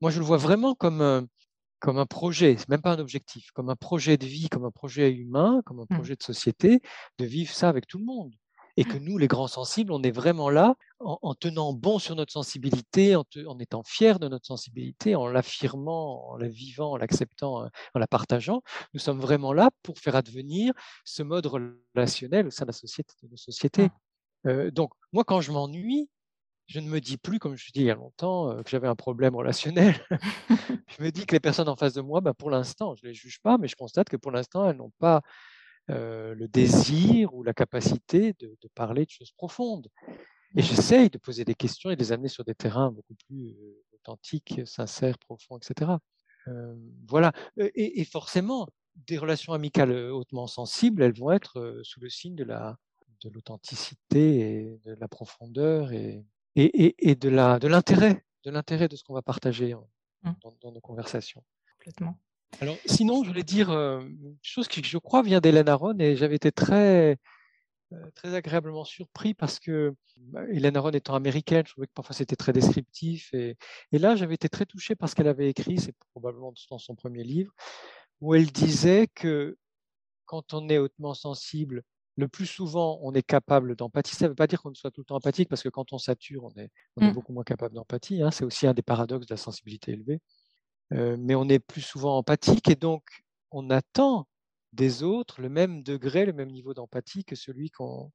[0.00, 1.26] moi, je le vois vraiment comme,
[1.84, 4.70] comme un projet, c'est même pas un objectif, comme un projet de vie, comme un
[4.70, 5.96] projet humain, comme un mmh.
[5.96, 6.80] projet de société,
[7.18, 8.32] de vivre ça avec tout le monde
[8.78, 12.32] et que nous, les grands sensibles, on est vraiment là en, tenant bon sur notre
[12.32, 13.24] sensibilité, en,
[13.60, 18.06] étant fiers de notre sensibilité, en l'affirmant, en la vivant, en l'acceptant, euh, en la
[18.06, 18.62] partageant.
[18.94, 20.72] Nous sommes vraiment là pour faire advenir
[21.04, 23.14] ce mode relationnel au sein de la société.
[23.22, 23.90] De nos sociétés.
[24.46, 26.08] Euh, donc, moi, quand je m'ennuie,
[26.66, 28.88] je ne me dis plus, comme je dis il y a longtemps, euh, que j'avais
[28.88, 29.94] un problème relationnel.
[30.88, 33.08] je me dis que les personnes en face de moi, ben, pour l'instant, je ne
[33.08, 35.22] les juge pas, mais je constate que pour l'instant, elles n'ont pas
[35.90, 39.88] euh, le désir ou la capacité de, parler de choses profondes.
[40.56, 43.48] Et j'essaye de poser des questions et de les amener sur des terrains beaucoup plus
[43.48, 45.92] euh, authentiques, sincères, profonds, etc.
[47.08, 47.32] Voilà.
[47.56, 53.30] Et, forcément, des relations amicales hautement sensibles, elles vont être sous le signe de de
[53.30, 56.22] l'authenticité et de la profondeur et,
[56.56, 57.28] et, de
[57.68, 60.32] l'intérêt de l'intérêt de ce qu'on va partager mmh.
[60.42, 61.42] dans, dans, nos conversations.
[61.78, 62.18] Complètement.
[62.60, 66.36] Alors, sinon, je voulais dire une chose qui, je crois, vient d'Hélène Aron et j'avais
[66.36, 67.18] été très,
[68.14, 72.36] très agréablement surpris parce que bah, Hélène Aron étant américaine, je trouvais que parfois c'était
[72.36, 73.32] très descriptif.
[73.34, 73.56] Et,
[73.92, 76.94] et là, j'avais été très touché par ce qu'elle avait écrit, c'est probablement dans son
[76.94, 77.52] premier livre,
[78.20, 79.58] où elle disait que
[80.26, 81.82] quand on est hautement sensible,
[82.16, 84.14] le plus souvent, on est capable d'empathie.
[84.14, 85.98] Ça ne veut pas dire qu'on soit tout le temps empathique, parce que quand on
[85.98, 87.14] sature, on est, on est mmh.
[87.14, 88.22] beaucoup moins capable d'empathie.
[88.22, 88.30] Hein.
[88.30, 90.20] C'est aussi un des paradoxes de la sensibilité élevée.
[90.92, 93.02] Euh, mais on est plus souvent empathique et donc
[93.50, 94.28] on attend
[94.72, 98.10] des autres le même degré, le même niveau d'empathie que celui qu'on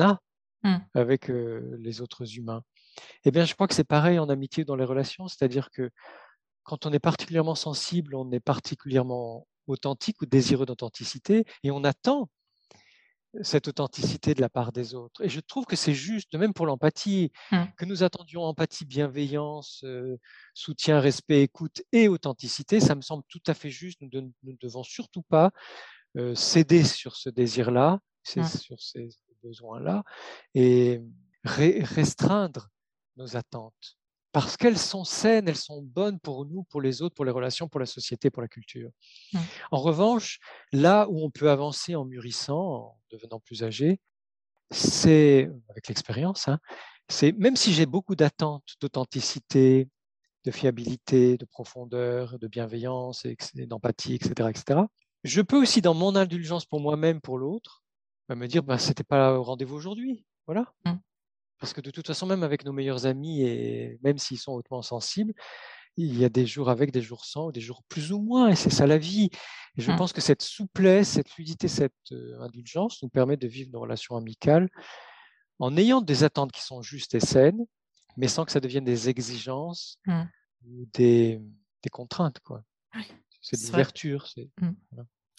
[0.00, 0.20] a
[0.62, 0.76] mmh.
[0.94, 2.62] avec euh, les autres humains.
[3.24, 5.90] Eh bien, je crois que c'est pareil en amitié ou dans les relations, c'est-à-dire que
[6.62, 12.28] quand on est particulièrement sensible, on est particulièrement authentique ou désireux d'authenticité et on attend
[13.42, 15.22] cette authenticité de la part des autres.
[15.24, 17.64] Et je trouve que c'est juste, de même pour l'empathie, mmh.
[17.76, 20.16] que nous attendions empathie, bienveillance, euh,
[20.54, 24.00] soutien, respect, écoute et authenticité, ça me semble tout à fait juste.
[24.00, 25.50] Nous ne devons surtout pas
[26.16, 27.98] euh, céder sur ce désir-là,
[28.36, 28.44] mmh.
[28.44, 29.08] sur ces
[29.42, 30.04] besoins-là,
[30.54, 31.00] et
[31.44, 32.68] restreindre
[33.16, 33.98] nos attentes
[34.34, 37.68] parce qu'elles sont saines, elles sont bonnes pour nous, pour les autres, pour les relations,
[37.68, 38.90] pour la société, pour la culture.
[39.32, 39.38] Mmh.
[39.70, 40.40] En revanche,
[40.72, 44.00] là où on peut avancer en mûrissant, en devenant plus âgé,
[44.72, 46.58] c'est, avec l'expérience, hein,
[47.08, 49.88] c'est même si j'ai beaucoup d'attentes d'authenticité,
[50.44, 54.80] de fiabilité, de profondeur, de bienveillance, d'empathie, etc., etc.,
[55.22, 57.84] je peux aussi, dans mon indulgence pour moi-même, pour l'autre,
[58.28, 60.24] bah, me dire, bah, c'était pas au rendez-vous aujourd'hui.
[60.46, 60.74] Voilà.
[60.84, 60.94] Mmh.
[61.64, 64.82] Parce que de toute façon, même avec nos meilleurs amis, et même s'ils sont hautement
[64.82, 65.32] sensibles,
[65.96, 68.54] il y a des jours avec, des jours sans, des jours plus ou moins, et
[68.54, 69.30] c'est ça la vie.
[69.78, 69.96] Et je mmh.
[69.96, 74.14] pense que cette souplesse, cette fluidité, cette euh, indulgence nous permet de vivre nos relations
[74.14, 74.68] amicales
[75.58, 77.64] en ayant des attentes qui sont justes et saines,
[78.18, 80.22] mais sans que ça devienne des exigences mmh.
[80.66, 81.40] ou des,
[81.90, 82.40] contraintes.
[82.40, 82.62] Quoi.
[83.40, 84.50] C'est des.
[84.60, 84.72] Mmh.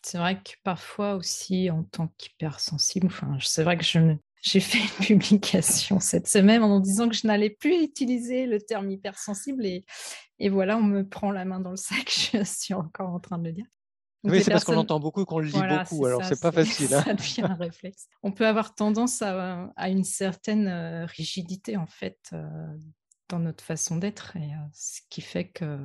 [0.01, 4.77] C'est vrai que parfois aussi, en tant qu'hypersensible, enfin, c'est vrai que je, j'ai fait
[4.77, 9.85] une publication cette semaine en disant que je n'allais plus utiliser le terme hypersensible et,
[10.39, 13.39] et voilà, on me prend la main dans le sac, je suis encore en train
[13.39, 13.65] de le dire.
[14.23, 16.93] oui, c'est parce qu'on l'entend beaucoup qu'on le lit beaucoup, alors c'est pas facile.
[16.93, 17.03] Hein.
[17.03, 18.07] Ça devient un réflexe.
[18.21, 22.45] On peut avoir tendance à, à une certaine euh, rigidité en fait euh,
[23.29, 25.79] dans notre façon d'être, et euh, ce qui fait que,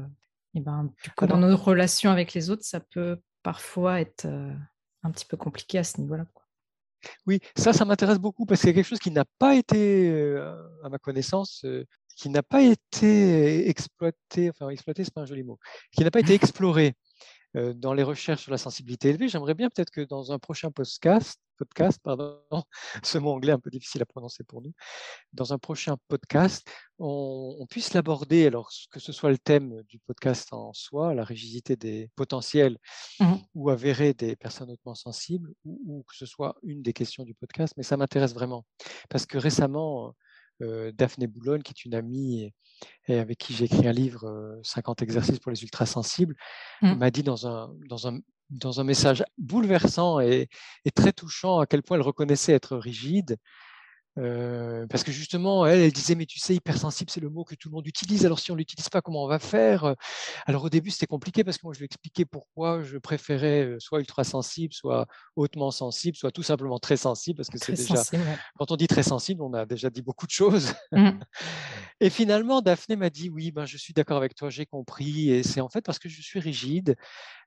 [0.54, 0.92] eh ben,
[1.22, 4.26] dans nos relations avec les autres, ça peut parfois être
[5.02, 6.26] un petit peu compliqué à ce niveau-là.
[7.26, 10.10] Oui, ça, ça m'intéresse beaucoup parce qu'il y a quelque chose qui n'a pas été,
[10.10, 11.84] euh, à ma connaissance, euh,
[12.16, 15.58] qui n'a pas été exploité, enfin exploité, c'est pas un joli mot,
[15.92, 16.94] qui n'a pas été exploré
[17.54, 19.28] dans les recherches sur la sensibilité élevée.
[19.28, 22.40] J'aimerais bien peut-être que dans un prochain podcast, podcast, pardon,
[23.02, 24.72] ce mot anglais un peu difficile à prononcer pour nous,
[25.32, 26.66] dans un prochain podcast,
[26.98, 31.76] on, puisse l'aborder, alors que ce soit le thème du podcast en soi, la rigidité
[31.76, 32.78] des potentiels
[33.20, 37.34] mmh ou avérés des personnes hautement sensibles, ou, que ce soit une des questions du
[37.34, 38.64] podcast, mais ça m'intéresse vraiment,
[39.08, 40.14] parce que récemment,
[40.92, 42.52] Daphné Boulogne, qui est une amie
[43.08, 46.34] et, avec qui j'ai écrit un livre, 50 exercices pour les ultrasensibles,
[46.82, 46.94] mmh.
[46.94, 48.18] m'a dit dans un, dans, un,
[48.50, 50.48] dans un message bouleversant et,
[50.84, 53.36] et, très touchant à quel point elle reconnaissait être rigide
[54.18, 57.54] euh, parce que justement, elle, elle disait, mais tu sais, hypersensible, c'est le mot que
[57.54, 58.26] tout le monde utilise.
[58.26, 59.94] Alors, si on ne l'utilise pas, comment on va faire?
[60.46, 63.76] Alors, au début, c'était compliqué parce que moi, je lui expliquais pourquoi je préférais euh,
[63.78, 68.02] soit ultra sensible, soit hautement sensible, soit tout simplement très sensible, parce que c'est déjà.
[68.58, 70.74] Quand on dit très sensible, on a déjà dit beaucoup de choses.
[70.92, 71.10] Mmh.
[72.00, 75.30] et finalement, Daphné m'a dit, oui, ben, je suis d'accord avec toi, j'ai compris.
[75.30, 76.96] Et c'est en fait parce que je suis rigide.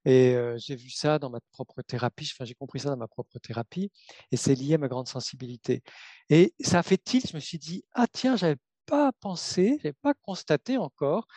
[0.06, 3.40] Et j'ai vu ça dans ma propre thérapie, enfin, j'ai compris ça dans ma propre
[3.40, 3.92] thérapie,
[4.32, 5.82] et c'est lié à ma grande sensibilité.
[6.30, 9.94] Et ça a fait tilt, je me suis dit, ah tiens, j'avais pas pensé, j'avais
[10.02, 11.28] pas constaté encore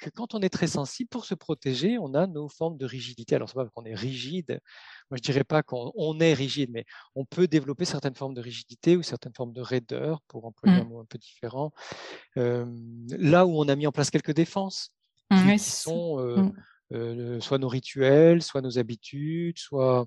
[0.00, 3.34] que quand on est très sensible, pour se protéger, on a nos formes de rigidité.
[3.34, 4.60] Alors, c'est pas qu'on est rigide,
[5.10, 6.84] moi je dirais pas qu'on est rigide, mais
[7.14, 10.84] on peut développer certaines formes de rigidité ou certaines formes de raideur, pour employer un
[10.84, 10.88] mmh.
[10.88, 11.72] mot un peu différent,
[12.36, 14.90] là où on a mis en place quelques défenses
[15.30, 16.52] qui, sont mmh.
[16.92, 20.06] Euh, soit nos rituels, soit nos habitudes, soit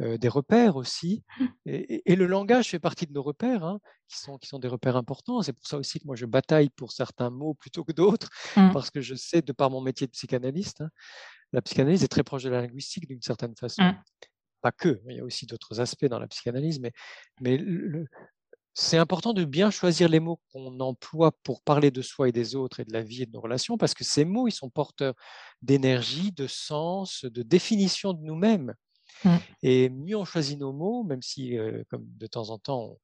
[0.00, 1.24] euh, des repères aussi.
[1.38, 1.46] Mmh.
[1.66, 4.96] Et, le langage fait partie de nos repères, hein, qui, sont, qui sont des repères
[4.96, 5.42] importants.
[5.42, 8.70] C'est pour ça aussi que moi je bataille pour certains mots plutôt que d'autres, mmh.
[8.72, 10.90] parce que je sais, de par mon métier de psychanalyste, hein,
[11.52, 13.82] la psychanalyse est très proche de la linguistique d'une certaine façon.
[13.82, 14.02] Mmh.
[14.60, 16.92] Pas que, il y a aussi d'autres aspects dans la psychanalyse, mais,
[17.40, 18.06] mais le,
[18.74, 22.54] c'est important de bien choisir les mots qu'on emploie pour parler de soi et des
[22.56, 24.70] autres et de la vie et de nos relations, parce que ces mots, ils sont
[24.70, 25.14] porteurs
[25.60, 28.74] d'énergie, de sens, de définition de nous-mêmes.
[29.24, 29.36] Mmh.
[29.62, 32.96] Et mieux on choisit nos mots, même si, euh, comme de temps en temps,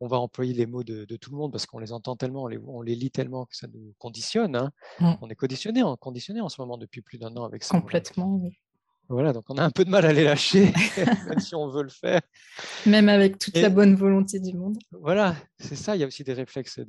[0.00, 2.82] on, va employer les mots de, tout le monde parce qu'on les entend tellement, on
[2.82, 4.56] les, lit tellement que ça nous conditionne.
[4.56, 4.70] Hein.
[5.00, 5.14] Mmh.
[5.20, 7.78] On est conditionné, conditionné en ce moment depuis plus d'un an avec ça.
[7.78, 8.40] Complètement.
[9.08, 10.72] Voilà, donc on a un peu de mal à les lâcher,
[11.28, 12.20] même si on veut le faire.
[12.86, 14.78] Même avec toute la bonne volonté du monde.
[14.90, 15.94] Voilà, c'est ça.
[15.94, 16.80] Il y a aussi des réflexes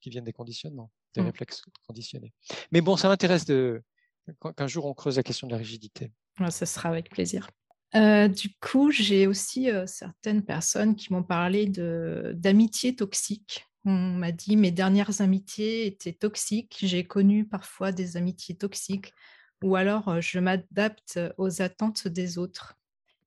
[0.00, 1.26] qui viennent des conditionnements, des mmh.
[1.26, 2.32] réflexes conditionnés.
[2.72, 6.10] Mais bon, ça m'intéresse qu'un jour on creuse la question de la rigidité.
[6.48, 7.48] ça sera avec plaisir.
[7.94, 13.66] Euh, du coup, j'ai aussi euh, certaines personnes qui m'ont parlé d'amitié toxique.
[13.84, 16.78] On m'a dit mes dernières amitiés étaient toxiques.
[16.82, 19.12] J'ai connu parfois des amitiés toxiques
[19.62, 22.76] ou alors je m'adapte aux attentes des autres.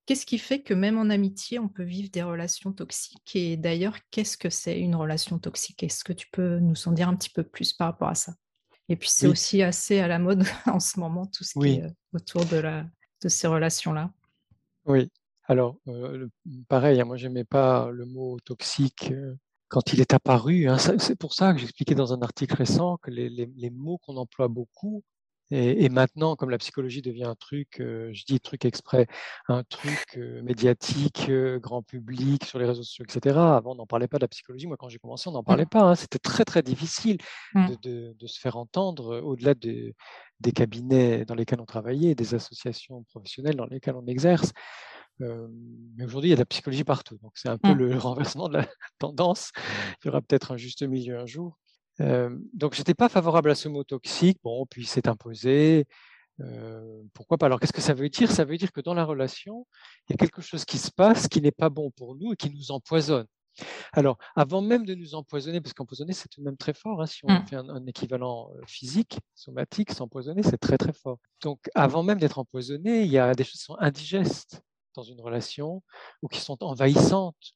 [0.06, 3.36] Qu'est-ce qui fait que même en amitié, on peut vivre des relations toxiques?
[3.36, 5.82] Et d'ailleurs, qu'est-ce que c'est une relation toxique?
[5.82, 8.34] Est-ce que tu peux nous en dire un petit peu plus par rapport à ça?
[8.90, 11.84] Et puis c'est aussi assez à la mode en ce moment, tout ce qui est
[12.12, 12.86] autour de, la,
[13.22, 14.12] de ces relations-là.
[14.86, 15.10] Oui,
[15.46, 15.78] alors
[16.68, 19.14] pareil, hein, moi je n'aimais pas le mot toxique
[19.70, 20.68] quand il est apparu.
[20.68, 24.50] Hein, c'est pour ça que j'expliquais dans un article récent que les mots qu'on emploie
[24.50, 25.02] beaucoup
[25.56, 29.06] et, maintenant, comme la psychologie devient un truc, euh, je dis truc exprès,
[29.48, 33.38] un truc euh, médiatique, euh, grand public, sur les réseaux sociaux, etc.
[33.38, 34.66] Avant, on n'en parlait pas de la psychologie.
[34.66, 35.70] Moi, quand j'ai commencé, on n'en parlait mmh.
[35.70, 35.82] pas.
[35.84, 35.96] Hein.
[35.96, 37.18] C'était très, très difficile
[37.54, 37.68] mmh.
[37.84, 39.94] de, se faire entendre au-delà des
[40.56, 44.54] cabinets dans lesquels on travaillait, des associations professionnelles dans lesquelles on exerce.
[45.20, 47.20] mais aujourd'hui, il y a de la psychologie partout.
[47.22, 47.78] Donc, c'est un peu mmh.
[47.78, 49.52] le renversement de la tendance.
[50.02, 51.60] Il y aura peut-être un juste milieu un jour.
[52.02, 54.40] Euh, donc, j'étais pas favorable à ce mot toxique.
[54.44, 55.86] Bon, puis c'est imposé.
[57.14, 57.46] pourquoi pas?
[57.48, 58.32] Alors, qu'est-ce que ça veut dire?
[58.32, 59.68] Ça veut dire que dans la relation,
[60.08, 62.36] il y a quelque chose qui se passe qui n'est pas bon pour nous et
[62.36, 63.28] qui nous empoisonne.
[63.92, 67.06] Alors, avant même de nous empoisonner, parce qu'empoisonner, c'est tout de même très fort, hein,
[67.06, 67.48] si on mmh.
[67.48, 71.20] fait un, équivalent physique, somatique, s'empoisonner, c'est très très fort.
[71.42, 74.62] Donc, avant même d'être empoisonné, il y a des choses qui sont indigestes
[74.96, 75.84] dans une relation
[76.22, 77.54] ou qui sont envahissantes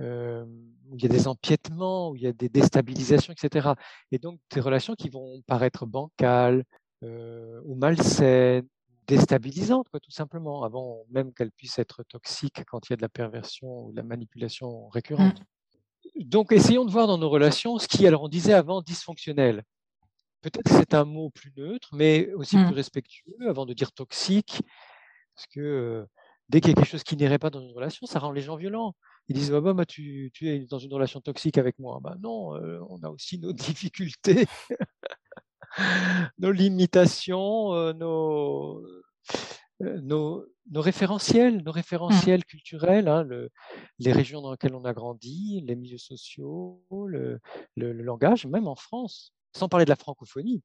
[0.00, 3.70] où il y a des empiètements, où il y a des déstabilisations, etc.
[4.10, 6.64] Et donc des relations qui vont paraître bancales
[7.02, 8.66] ou malsaines,
[9.06, 13.02] déstabilisantes, quoi, tout simplement, avant même qu'elles puissent être toxiques quand il y a de
[13.02, 15.40] la perversion ou de la manipulation récurrente.
[15.40, 16.24] Mmh.
[16.24, 19.64] Donc essayons de voir dans nos relations ce qui, alors on disait avant, dysfonctionnel.
[20.42, 22.66] Peut-être que c'est un mot plus neutre, mais aussi mmh.
[22.66, 24.62] plus respectueux avant de dire toxique,
[25.34, 26.06] parce que
[26.48, 28.42] dès qu'il y a quelque chose qui n'irait pas dans une relation, ça rend les
[28.42, 28.94] gens violents
[29.28, 32.00] ils disent bah, bah, tu, es dans une relation toxique avec moi.
[32.02, 34.46] Bah, non, euh, on a aussi nos difficultés,
[36.38, 37.92] nos limitations, euh,
[39.82, 43.26] euh, nos, nos, référentiels, nos référentiels culturels, hein,
[43.98, 47.40] les régions dans lesquelles on a grandi, les milieux sociaux, le,
[47.76, 50.62] le langage, même en France, sans parler de la francophonie.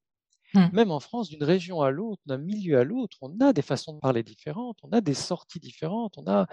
[0.55, 0.69] Mmh.
[0.73, 3.93] Même en France, d'une région à l'autre, d'un milieu à l'autre, on a des façons
[3.93, 6.47] de parler différentes, on a des sorties différentes, on a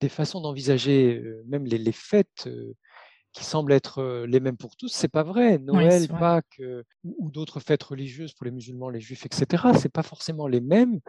[0.00, 2.48] des façons d'envisager même les, fêtes
[3.32, 4.88] qui semblent être les mêmes pour tous.
[4.88, 5.58] C'est pas vrai.
[5.58, 6.60] Noël, Pâques
[7.04, 9.64] ou, d'autres fêtes religieuses pour les musulmans, les juifs, etc.
[9.78, 11.00] C'est pas forcément les mêmes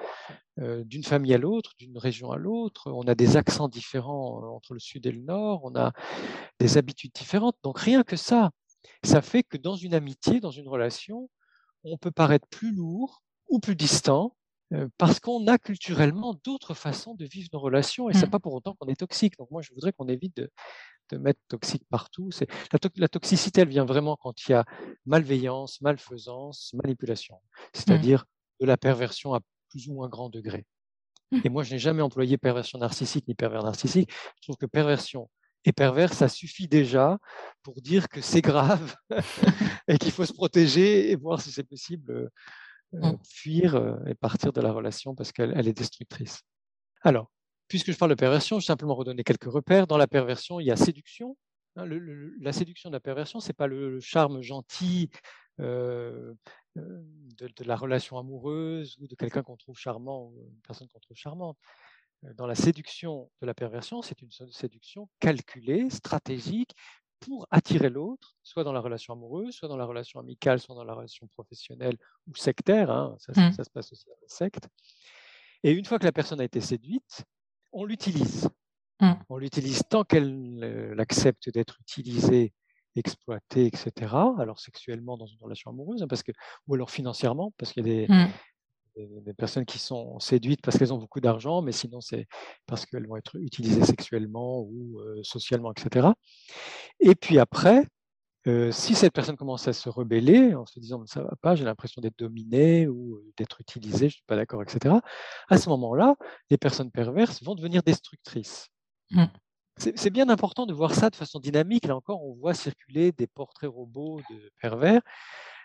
[0.58, 2.92] d'une famille à l'autre, d'une région à l'autre.
[2.92, 5.62] On a des accents différents entre le sud et le nord.
[5.64, 5.92] On a
[6.60, 7.58] des habitudes différentes.
[7.64, 8.52] Donc rien que ça,
[9.04, 11.30] ça fait que dans une amitié, dans une relation,
[11.92, 14.36] on peut paraître plus lourd ou plus distant
[14.74, 18.32] euh, parce qu'on a culturellement d'autres façons de vivre nos relations et ce n'est mmh.
[18.32, 19.38] pas pour autant qu'on est toxique.
[19.38, 20.50] Donc moi, je voudrais qu'on évite de,
[21.18, 22.30] mettre toxique partout.
[22.74, 24.66] La, la, toxicité, elle vient vraiment quand il y a
[25.06, 27.62] malveillance, malfaisance, manipulation, mmh.
[27.74, 28.26] c'est-à-dire
[28.60, 30.66] de la perversion à plus ou moins grand degré.
[31.32, 31.40] Mmh.
[31.46, 34.12] Et moi, je n'ai jamais employé perversion narcissique ni pervers narcissique.
[34.12, 35.30] Je trouve que perversion
[35.66, 37.18] et pervers, ça suffit déjà
[37.64, 38.96] pour dire que c'est grave
[39.88, 42.30] et qu'il faut se protéger et voir si c'est possible euh,
[42.96, 43.20] euh, mmh.
[43.24, 46.42] fuir euh, et partir de la relation parce qu'elle est destructrice.
[47.02, 47.30] Alors,
[47.68, 49.88] puisque je parle de perversion, je vais simplement redonner quelques repères.
[49.88, 51.38] Dans la perversion, il y a séduction.
[51.76, 51.86] Hein,
[52.40, 55.10] la séduction de la perversion, ce n'est pas le, charme gentil
[55.60, 56.36] de,
[57.60, 61.58] la relation amoureuse ou de quelqu'un qu'on trouve charmant ou une personne qu'on trouve charmante
[62.36, 66.76] dans la séduction de la perversion, c'est une séduction calculée, stratégique,
[67.20, 70.84] pour attirer l'autre, soit dans la relation amoureuse, soit dans la relation amicale, soit dans
[70.84, 72.92] la relation professionnelle ou sectaire.
[72.92, 73.54] Hein, ça, mmh.
[73.54, 74.68] ça, se passe aussi dans la secte.
[75.64, 77.24] Et une fois que la personne a été séduite,
[77.72, 78.50] on l'utilise.
[79.00, 79.14] Mmh.
[79.30, 82.54] On l'utilise tant qu'elle accepte d'être utilisée,
[82.96, 83.92] exploitée, etc.
[84.38, 86.32] Alors sexuellement dans une relation amoureuse, hein, parce que,
[86.68, 88.28] ou alors financièrement, parce qu'il y a des, mmh
[88.98, 92.28] des, personnes qui sont séduites parce qu'elles ont beaucoup d'argent, mais sinon c'est
[92.66, 96.10] parce qu'elles vont être utilisées sexuellement ou euh, socialement, etc.
[97.00, 97.86] Et puis après,
[98.48, 101.66] euh, si cette personne commence à se rebeller en se disant ça va pas, j'ai
[101.66, 104.96] l'impression d'être dominée ou euh, d'être utilisée, je ne suis pas d'accord, etc.
[105.50, 106.16] À ce moment-là,
[106.50, 108.70] les personnes perverses vont devenir destructrices.
[109.12, 109.26] Mmh.
[109.78, 111.86] C'est bien important de voir ça de façon dynamique.
[111.86, 115.02] Là encore, on voit circuler des portraits robots de pervers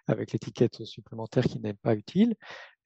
[0.07, 2.35] avec l'étiquette supplémentaire qui n'est pas utile,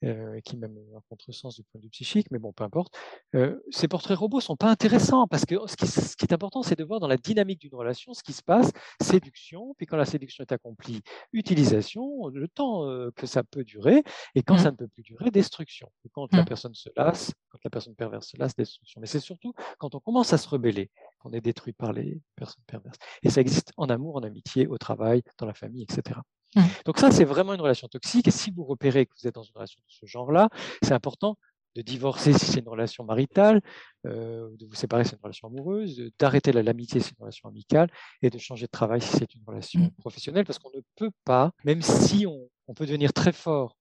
[0.04, 2.94] euh, qui même un contresens du point de vue psychique, mais bon, peu importe.
[3.34, 6.62] Euh, ces portraits robots sont pas intéressants parce que ce qui, ce qui est important,
[6.62, 9.96] c'est de voir dans la dynamique d'une relation ce qui se passe, séduction, puis quand
[9.96, 11.00] la séduction est accomplie,
[11.32, 14.02] utilisation, le temps euh, que ça peut durer,
[14.34, 14.58] et quand mmh.
[14.58, 15.90] ça ne peut plus durer, destruction.
[16.04, 16.44] Et quand la mmh.
[16.44, 19.00] personne se lasse, quand la personne perverse se lasse, destruction.
[19.00, 22.64] Mais c'est surtout quand on commence à se rebeller qu'on est détruit par les personnes
[22.66, 22.98] perverses.
[23.22, 26.20] Et ça existe en amour, en amitié, au travail, dans la famille, etc.
[26.54, 26.62] Mmh.
[26.84, 28.28] Donc ça, c'est vraiment une relation toxique.
[28.28, 30.48] Et si vous repérez que vous êtes dans une relation de ce genre-là,
[30.82, 31.36] c'est important
[31.76, 33.60] de divorcer si c'est une relation maritale,
[34.06, 37.48] euh, de vous séparer si c'est une relation amoureuse, d'arrêter l'amitié si c'est une relation
[37.48, 37.90] amicale,
[38.22, 39.90] et de changer de travail si c'est une relation mmh.
[39.98, 43.76] professionnelle, parce qu'on ne peut pas, même si on, peut devenir très fort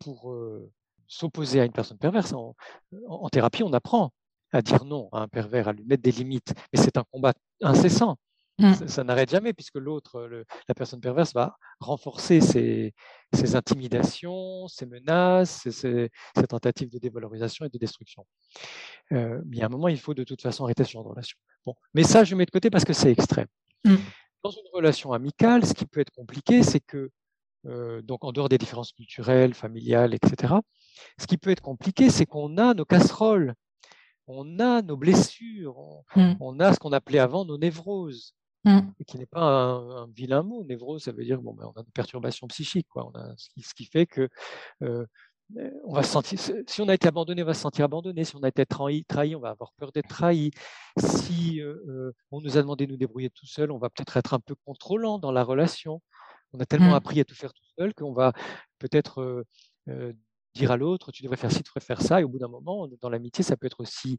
[0.00, 0.70] pour euh,
[1.06, 2.56] s'opposer à une personne perverse, en,
[3.06, 4.12] en, thérapie, on apprend
[4.52, 7.34] à dire non à un pervers, à lui mettre des limites, mais c'est un combat
[7.62, 8.16] incessant.
[8.58, 8.88] Mmh.
[8.88, 10.28] Ça, n'arrête jamais puisque l'autre,
[10.66, 12.92] la personne perverse, va renforcer ses,
[13.54, 16.10] intimidations, ses menaces, ses,
[16.48, 18.26] tentatives de dévalorisation et de destruction.
[19.12, 21.38] Euh, mais à un moment, il faut de toute façon arrêter ce genre de relation.
[21.64, 21.74] Bon.
[21.94, 23.46] Mais ça, je mets de côté parce que c'est extrême.
[23.84, 23.94] Mmh.
[24.42, 27.10] Dans une relation amicale, ce qui peut être compliqué, c'est que,
[27.66, 30.54] euh, donc en dehors des différences culturelles, familiales, etc.,
[31.16, 33.54] ce qui peut être compliqué, c'est qu'on a nos casseroles,
[34.26, 35.76] on a nos blessures,
[36.16, 36.60] on mmh.
[36.60, 38.34] a ce qu'on appelait avant nos névroses.
[38.64, 38.80] Mmh.
[39.06, 40.64] qui n'est pas un, vilain mot.
[40.64, 43.06] Névrose, ça veut dire bon, ben, on a une perturbation psychique, quoi.
[43.06, 44.28] On a ce qui, ce qui fait que
[45.56, 48.24] euh, on va sentir, si on a été abandonné, on va se sentir abandonné.
[48.24, 50.50] Si on a été trahi, trahi on va avoir peur d'être trahi.
[50.98, 54.16] Si euh, euh, on nous a demandé de nous débrouiller tout seul, on va peut-être
[54.16, 56.02] être un peu contrôlant dans la relation.
[56.52, 56.94] On a tellement mmh.
[56.94, 58.32] appris à tout faire tout seul qu'on va
[58.78, 59.44] peut-être
[60.54, 62.20] dire à l'autre, tu devrais faire ci, tu devrais faire ça.
[62.20, 64.18] Et au bout d'un moment, dans l'amitié, ça peut être aussi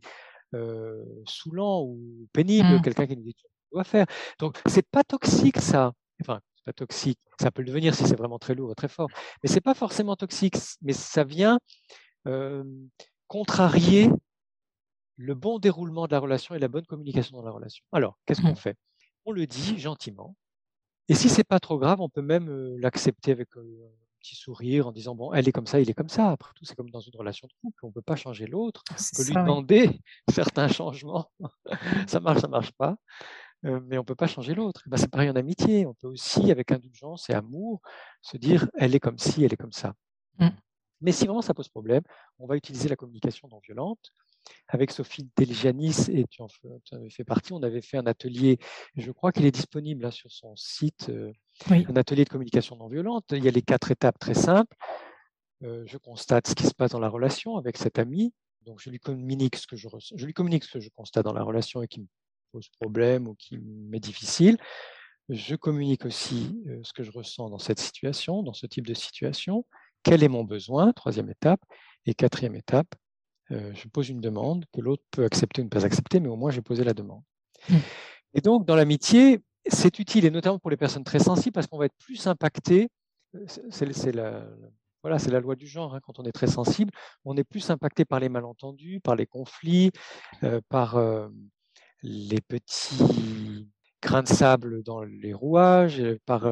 [1.25, 2.78] saoulant ou pénible.
[2.78, 2.82] Mmh.
[2.82, 3.36] Quelqu'un qui nous dit
[3.71, 4.05] doit faire.
[4.39, 5.93] Donc, c'est pas toxique, ça.
[6.21, 7.19] Enfin, c'est pas toxique.
[7.39, 9.10] Ça peut le devenir si c'est vraiment très lourd, très fort.
[9.43, 10.55] Mais c'est pas forcément toxique.
[10.82, 11.60] Mais ça vient
[12.27, 12.63] euh,
[13.27, 14.10] contrarier
[15.17, 17.84] le bon déroulement de la relation et la bonne communication dans la relation.
[17.91, 18.55] Alors, qu'est-ce qu'on mmh.
[18.55, 18.77] fait?
[19.25, 20.36] On le dit gentiment.
[21.10, 24.36] Et si c'est pas trop grave, on peut même euh, l'accepter avec euh, un petit
[24.36, 26.32] sourire en disant bon, elle est comme ça, il est comme ça.
[26.32, 28.84] Après tout, c'est comme dans une relation de couple, on ne peut pas changer l'autre.
[28.91, 30.01] On peut lui demander
[30.32, 31.29] certains changements.
[32.08, 32.97] ça marche, ça marche pas
[33.63, 34.84] mais on ne peut pas changer l'autre.
[34.88, 35.86] Ben, c'est pareil en amitié.
[35.86, 37.82] On peut aussi, avec indulgence et amour,
[38.22, 39.93] se dire elle est comme ci, elle est comme ça.
[40.39, 40.47] Mmh.
[41.01, 42.03] Mais si vraiment ça pose problème,
[42.39, 44.12] on va utiliser la communication non violente.
[44.68, 48.57] Avec Sophie Deligianis, et tu en fais partie, on avait fait un atelier,
[48.95, 51.12] je crois qu'il est disponible là, sur son site,
[51.70, 53.26] un atelier de communication non violente.
[53.32, 54.76] Il y a les quatre étapes très simples.
[55.62, 58.34] je constate ce qui se passe dans la relation avec cet ami.
[58.66, 61.34] Donc, je lui communique ce que je, je lui communique ce que je constate dans
[61.34, 62.07] la relation et qui me
[62.52, 64.58] pose problème ou qui m'est difficile.
[65.30, 68.95] Je communique aussi euh, ce que je ressens dans cette situation, dans ce type de
[68.95, 69.64] situation.
[70.02, 70.91] Quel est mon besoin?
[70.91, 71.62] Troisième étape.
[72.06, 72.95] Et quatrième étape,
[73.52, 76.36] euh, je pose une demande que l'autre peut accepter ou ne pas accepter, mais au
[76.36, 77.22] moins j'ai posé la demande.
[77.70, 77.76] Mmh.
[78.34, 81.78] Et donc, dans l'amitié, c'est utile, et notamment pour les personnes très sensibles, parce qu'on
[81.78, 82.89] va être plus impacté.
[83.70, 84.47] C'est la,
[85.04, 85.93] voilà, c'est la loi du genre.
[85.93, 86.91] Hein, quand on est très sensible,
[87.26, 89.91] on est plus impacté par les malentendus, par les conflits,
[90.70, 90.97] par
[92.02, 93.68] les petits
[94.02, 96.47] grains de sable dans les rouages, par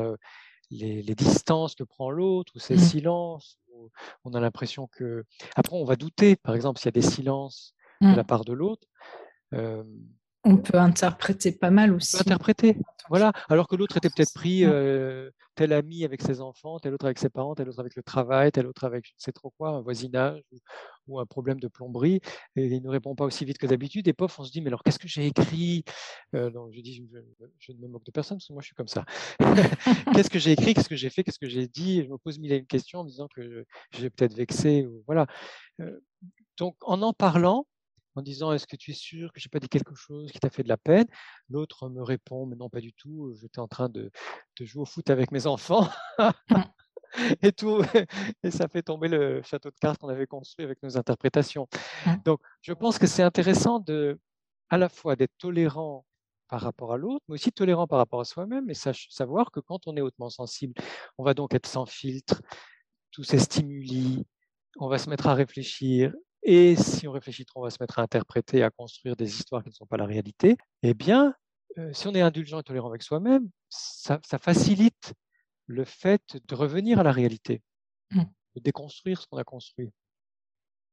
[0.72, 2.80] les, distances que prend l'autre, ou ses mmh.
[2.80, 3.60] silences.
[4.26, 5.24] on a l'impression que.
[5.56, 8.26] Après, on va douter, par exemple, s'il y a des silences de la mmh.
[8.26, 8.88] part de l'autre.
[10.48, 12.16] On peut interpréter pas mal aussi.
[12.16, 12.78] On peut interpréter,
[13.10, 13.32] voilà.
[13.50, 14.66] Alors que l'autre était peut-être pris
[15.58, 18.52] tel ami avec ses enfants, tel autre avec ses parents, tel autre avec le travail,
[18.52, 20.40] tel autre avec je ne sais trop quoi, un voisinage
[21.08, 22.22] ou, un problème de plomberie,
[22.56, 24.08] et il ne répond pas aussi vite que d'habitude.
[24.08, 25.84] Et pof, on se dit, mais alors qu'est-ce que j'ai écrit?
[26.34, 27.10] Donc je dis,
[27.60, 29.04] je, ne me moque de personne, parce que moi je suis comme ça.
[30.14, 32.04] qu'est-ce que j'ai écrit, qu'est-ce que j'ai fait, qu'est-ce que j'ai dit?
[32.04, 34.86] Je me pose mille et une questions en me disant que j'ai peut-être vexé.
[34.86, 35.26] Ou, voilà.
[36.58, 37.66] donc en en parlant,
[38.18, 40.40] en disant Est-ce que tu es sûr que je n'ai pas dit quelque chose qui
[40.40, 41.08] t'a fait de la peine?
[41.50, 44.12] L'autre me répond Mais non, pas du tout, j'étais en train de,
[44.60, 45.88] jouer au foot avec mes enfants.
[47.42, 47.82] et tout,
[48.44, 51.68] et ça fait tomber le château de cartes qu'on avait construit avec nos interprétations.
[52.26, 54.20] Donc, je pense que c'est intéressant de,
[54.70, 56.06] à la fois d'être tolérant
[56.50, 59.88] par rapport à l'autre, mais aussi tolérant par rapport à soi-même et savoir que quand
[59.88, 60.74] on est hautement sensible,
[61.18, 62.42] on va donc être sans filtre,
[63.12, 64.26] tous ces stimuli,
[64.80, 66.14] on va se mettre à réfléchir
[66.44, 69.64] et si on réfléchit trop, on va se mettre à interpréter, à construire des histoires
[69.64, 71.34] qui ne sont pas la réalité, eh bien,
[71.78, 75.14] euh, si on est indulgent et tolérant avec soi-même, ça, facilite
[75.66, 77.62] le fait de revenir à la réalité,
[78.12, 78.24] mmh.
[78.56, 79.90] de déconstruire ce qu'on a construit.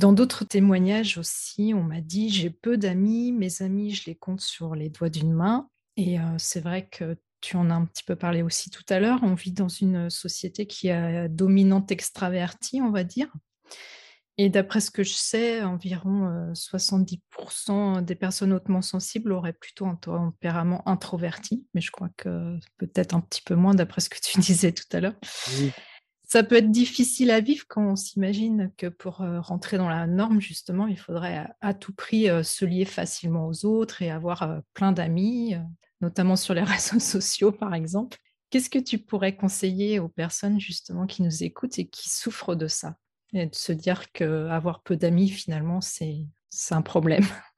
[0.01, 4.41] Dans d'autres témoignages aussi, on m'a dit j'ai peu d'amis, mes amis, je les compte
[4.41, 5.69] sur les doigts d'une main.
[5.97, 8.99] Et euh, c'est vrai que tu en as un petit peu parlé aussi tout à
[8.99, 9.21] l'heure.
[9.23, 13.33] On vit dans une société qui est dominante extravertie, on va dire.
[14.37, 19.95] Et d'après ce que je sais, environ 70% des personnes hautement sensibles auraient plutôt un
[19.95, 24.39] tempérament introverti, mais je crois que peut-être un petit peu moins d'après ce que tu
[24.41, 25.14] disais tout à l'heure.
[26.26, 30.41] Ça peut être difficile à vivre quand on s'imagine que pour rentrer dans la norme,
[30.41, 35.55] justement, il faudrait à, tout prix se lier facilement aux autres et avoir plein d'amis,
[36.01, 38.18] notamment sur les réseaux sociaux, par exemple.
[38.51, 42.66] Qu'est-ce que tu pourrais conseiller aux personnes justement qui nous écoutent et qui souffrent de
[42.66, 42.97] ça?
[43.35, 46.26] Et de se dire qu'avoir peu d'amis, finalement, c'est
[46.70, 47.24] un problème.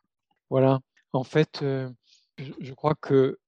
[0.49, 0.79] Voilà.
[1.13, 1.91] En fait, euh,
[2.39, 3.41] je, crois que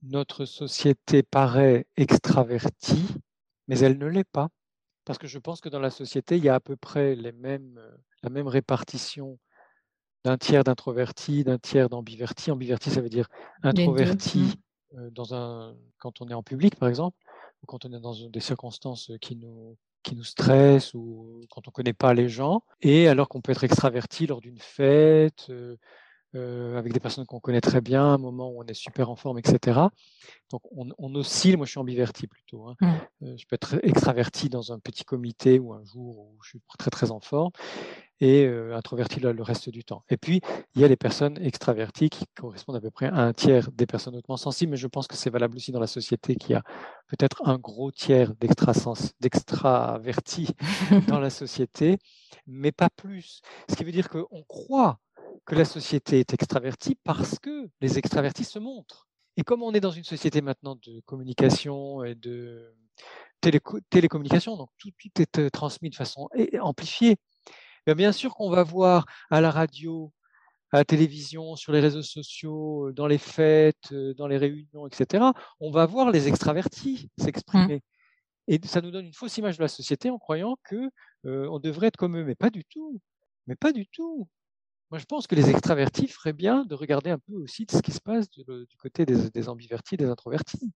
[0.00, 3.08] notre société paraît extravertie,
[3.68, 4.48] mais elle ne l'est pas.
[5.04, 7.32] Parce que je pense que dans la société, il y a à peu près les
[7.32, 7.78] mêmes,
[8.22, 9.38] la même répartition
[10.24, 12.50] d'un tiers d'introvertis, d'un tiers d'ambivertis.
[12.50, 13.28] Ambiverti, ça veut dire
[13.62, 14.54] introverti
[14.94, 17.18] euh, dans un, quand on est en public, par exemple,
[17.62, 21.70] ou quand on est dans des circonstances qui nous, qui nous stresse ou quand on
[21.70, 25.50] ne connaît pas les gens, et alors qu'on peut être extraverti lors d'une fête,
[26.34, 29.10] euh, euh, avec des personnes qu'on connaît très bien, un moment où on est super
[29.10, 29.80] en forme, etc.
[30.50, 32.66] Donc on, oscille, moi je suis ambiverti plutôt.
[32.66, 32.76] Hein.
[32.80, 32.86] Mmh.
[33.22, 36.60] Euh, je peux être extraverti dans un petit comité ou un jour où je suis
[36.78, 37.50] très très en forme,
[38.22, 40.04] et introverti le, reste du temps.
[40.10, 40.42] Et puis,
[40.74, 43.86] il y a les personnes extraverties qui correspondent à peu près à un tiers des
[43.86, 46.62] personnes hautement sensibles, mais je pense que c'est valable aussi dans la société qui a
[47.08, 50.48] peut-être un gros tiers d'extravertis
[51.08, 51.96] dans la société,
[52.46, 53.40] mais pas plus.
[53.70, 55.00] Ce qui veut dire qu'on croit
[55.46, 59.08] que la société est extravertie parce que les extravertis se montrent.
[59.36, 62.74] Et comme on est dans une société maintenant de communication et de
[63.90, 66.28] télécommunication, donc tout, tout est transmis de façon
[66.60, 67.16] amplifiée,
[67.94, 70.12] bien sûr qu'on va voir à la radio,
[70.72, 74.86] à la télévision, sur les réseaux sociaux, euh, dans les fêtes, euh, dans les réunions,
[74.86, 75.24] etc.,
[75.58, 77.22] on va voir les extravertis mmh.
[77.22, 77.82] s'exprimer.
[78.46, 80.90] Et ça nous donne une fausse image de la société en croyant que
[81.26, 83.00] euh, on devrait être comme eux, mais pas du tout.
[83.46, 84.28] Mais pas du tout.
[84.90, 87.92] Moi, je pense que les extravertis feraient bien de regarder un peu aussi ce qui
[87.92, 88.44] se passe du,
[88.78, 90.72] côté des, des, ambivertis, des introvertis.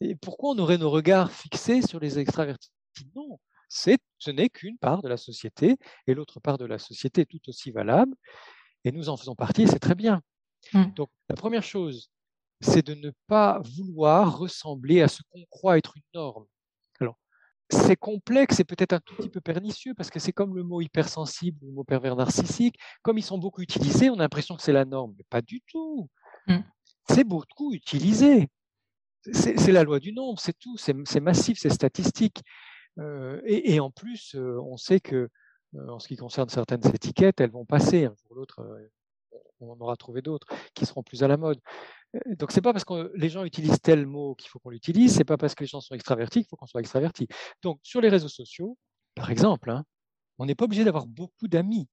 [0.00, 2.70] Et pourquoi on aurait nos regards fixés sur les extravertis?
[3.14, 3.38] Non,
[3.68, 5.76] ce n'est qu'une part de la société,
[6.06, 8.14] et l'autre part de la société est tout aussi valable,
[8.84, 10.22] et nous en faisons partie, et c'est très bien.
[10.72, 10.84] Mmh.
[10.96, 12.10] Donc, la première chose,
[12.60, 16.46] c'est de ne pas vouloir ressembler à ce qu'on croit être une norme.
[17.70, 20.80] C'est complexe et peut-être un tout petit peu pernicieux parce que c'est comme le mot
[20.80, 22.78] hypersensible ou le mot pervers narcissique.
[23.02, 25.62] Comme ils sont beaucoup utilisés, on a l'impression que c'est la norme, mais pas du
[25.62, 26.08] tout.
[26.46, 26.58] Mmh.
[27.08, 28.48] C'est beaucoup utilisé.
[29.32, 32.42] C'est la loi du nombre, c'est tout, c'est massif, c'est statistique
[33.46, 35.30] et, en plus, on sait que
[35.88, 38.62] en ce qui concerne certaines étiquettes, elles vont passer un jour ou l'autre.
[39.60, 41.58] on en aura trouvé d'autres qui seront plus à la mode.
[42.26, 45.24] Donc c'est pas parce que les gens utilisent tel mot qu'il faut qu'on l'utilise, c'est
[45.24, 47.26] pas parce que les gens sont extravertis qu'il faut qu'on soit extraverti.
[47.62, 48.78] Donc sur les réseaux sociaux,
[49.14, 49.84] par exemple, hein,
[50.38, 51.88] on n'est pas obligé d'avoir beaucoup d'amis.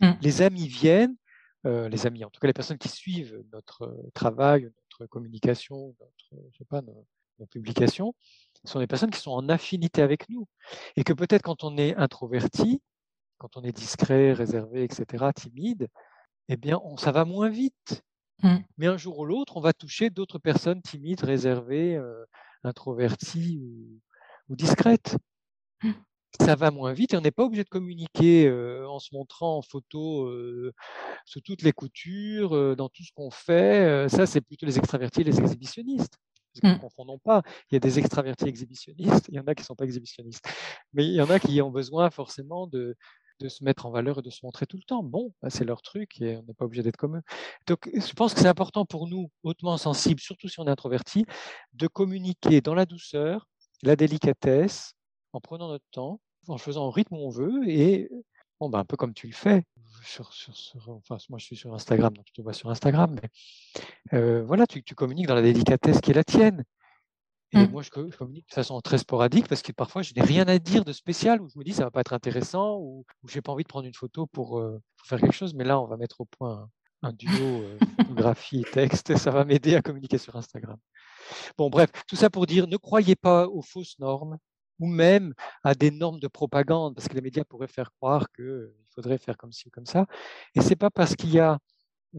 [0.00, 0.12] Mmh.
[0.20, 1.16] Les amis viennent,
[1.64, 6.58] les amis, en tout cas les personnes qui suivent notre travail, notre communication, notre, je
[6.58, 7.06] sais pas, nos,
[7.38, 8.14] nos publications,
[8.64, 10.46] sont des personnes qui sont en affinité avec nous.
[10.96, 12.80] Et que peut-être quand on est introverti,
[13.38, 15.88] quand on est discret, réservé, etc., timide,
[16.48, 18.02] eh bien, on, ça va moins vite.
[18.42, 18.56] Mmh.
[18.78, 22.24] Mais un jour ou l'autre, on va toucher d'autres personnes timides, réservées, euh,
[22.62, 24.00] introverties ou,
[24.48, 25.16] ou discrètes.
[25.82, 25.92] Mmh.
[26.40, 29.58] Ça va moins vite et on n'est pas obligé de communiquer euh, en se montrant
[29.58, 30.72] en photo euh,
[31.24, 34.08] sous toutes les coutures, dans tout ce qu'on fait.
[34.08, 36.18] Ça, c'est plutôt les extravertis et les exhibitionnistes.
[36.52, 39.54] Parce que ne confondons pas, il y a des extravertis exhibitionnistes, il y en a
[39.54, 40.44] qui ne sont pas exhibitionnistes.
[40.92, 42.96] Mais il y en a qui ont besoin forcément de,
[43.40, 45.02] de se mettre en valeur et de se montrer tout le temps.
[45.02, 47.22] Bon, bah, c'est leur truc et on n'est pas obligé d'être comme eux.
[47.66, 51.26] Donc, je pense que c'est important pour nous, hautement sensibles, surtout si on est introverti,
[51.72, 53.48] de communiquer dans la douceur,
[53.82, 54.94] la délicatesse,
[55.32, 58.10] en prenant notre temps, en faisant au rythme où on veut et
[58.60, 59.64] bon, bah, un peu comme tu le fais.
[60.86, 63.28] Enfin, moi, je suis sur Instagram, donc tu te vois sur Instagram, mais
[64.18, 66.64] euh, voilà, tu, tu, communiques dans la délicatesse qui est la tienne.
[67.54, 67.70] Et Mm.
[67.70, 70.58] moi, je, je, communique de façon très sporadique parce que parfois, je n'ai rien à
[70.58, 73.42] dire de spécial ou je me dis ça va pas être intéressant ou, ou j'ai
[73.42, 75.54] pas envie de prendre une photo pour, euh, pour, faire quelque chose.
[75.54, 76.68] Mais là, on va mettre au point
[77.02, 80.76] un, un duo euh, photographie et texte et ça va m'aider à communiquer sur Instagram.
[81.56, 84.38] Bon, bref, tout ça pour dire ne croyez pas aux fausses normes
[84.80, 88.72] ou même à des normes de propagande, parce que les médias pourraient faire croire qu'il
[88.94, 90.06] faudrait faire comme ci ou comme ça.
[90.54, 91.58] Et c'est pas parce qu'il y a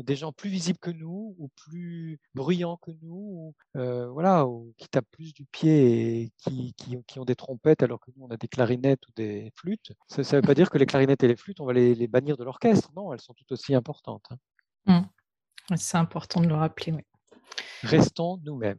[0.04, 4.74] des gens plus visibles que nous ou plus bruyants que nous, ou, euh, voilà, ou
[4.78, 8.26] qui tapent plus du pied et qui, qui, qui, ont des trompettes alors que nous
[8.26, 9.92] on a des clarinettes ou des flûtes.
[10.08, 12.08] Ça ne veut pas dire que les clarinettes et les flûtes on va les, les
[12.08, 12.92] bannir de l'orchestre.
[12.96, 14.26] Non, elles sont tout aussi importantes.
[14.30, 14.38] Hein.
[15.70, 15.76] Mmh.
[15.78, 16.92] C'est important de le rappeler.
[16.92, 17.02] Oui.
[17.84, 18.78] Restons nous-mêmes.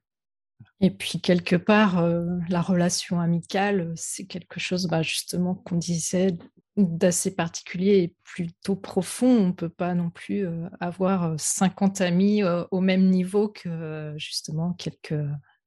[0.80, 6.36] Et puis, quelque part, euh, la relation amicale, c'est quelque chose, bah, justement, qu'on disait
[6.76, 9.28] d'assez particulier et plutôt profond.
[9.28, 14.14] On ne peut pas non plus euh, avoir 50 amis euh, au même niveau que,
[14.16, 15.14] justement, quelques,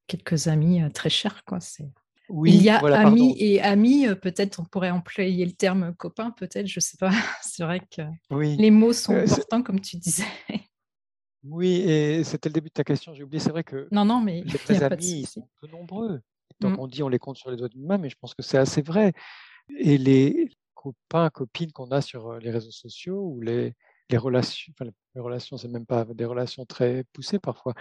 [0.08, 1.44] quelques amis euh, très chers.
[1.46, 1.60] Quoi.
[2.30, 3.36] Oui, Il y a voilà, amis pardon.
[3.40, 7.10] et amis, euh, peut-être on pourrait employer le terme copain, peut-être, je ne sais pas.
[7.42, 8.56] c'est vrai que oui.
[8.58, 10.26] les mots sont Euh, importants, comme tu disais.
[11.44, 13.40] Oui, et c'était le début de ta question, j'ai oublié.
[13.40, 14.44] C'est vrai que non, non, mais les
[14.80, 16.22] de amis, ils sont peu nombreux.
[16.60, 16.80] Donc Mm.
[16.80, 18.58] on dit on les compte sur les doigts d'une main, mais je pense que c'est
[18.58, 19.14] assez vrai.
[19.78, 20.50] Et les
[20.80, 23.74] copains, copines qu'on a sur euh, les réseaux sociaux ou les,
[24.10, 27.74] les relations, enfin les relations, c'est même pas des relations très poussées parfois.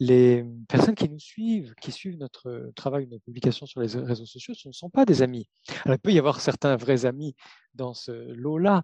[0.00, 4.54] Les personnes qui nous suivent, qui suivent notre travail, nos publications sur les réseaux sociaux,
[4.54, 5.48] ce ne sont pas des amis.
[5.84, 7.36] Alors, il peut y avoir certains vrais amis
[7.74, 8.82] dans ce lot-là,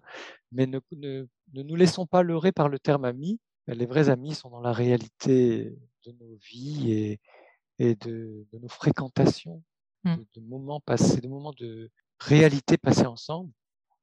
[0.53, 3.39] mais ne, ne, ne nous laissons pas leurrer par le terme ami.
[3.67, 7.19] Les vrais amis sont dans la réalité de nos vies et,
[7.79, 9.61] et de, de, nos fréquentations,
[10.03, 10.15] Mm.
[10.15, 13.51] de, de, moments passés, de moments de réalité passés ensemble.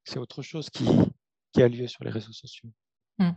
[0.03, 0.87] C'est autre chose qui,
[1.53, 2.69] qui a lieu sur les réseaux sociaux.
[3.19, 3.31] Mm.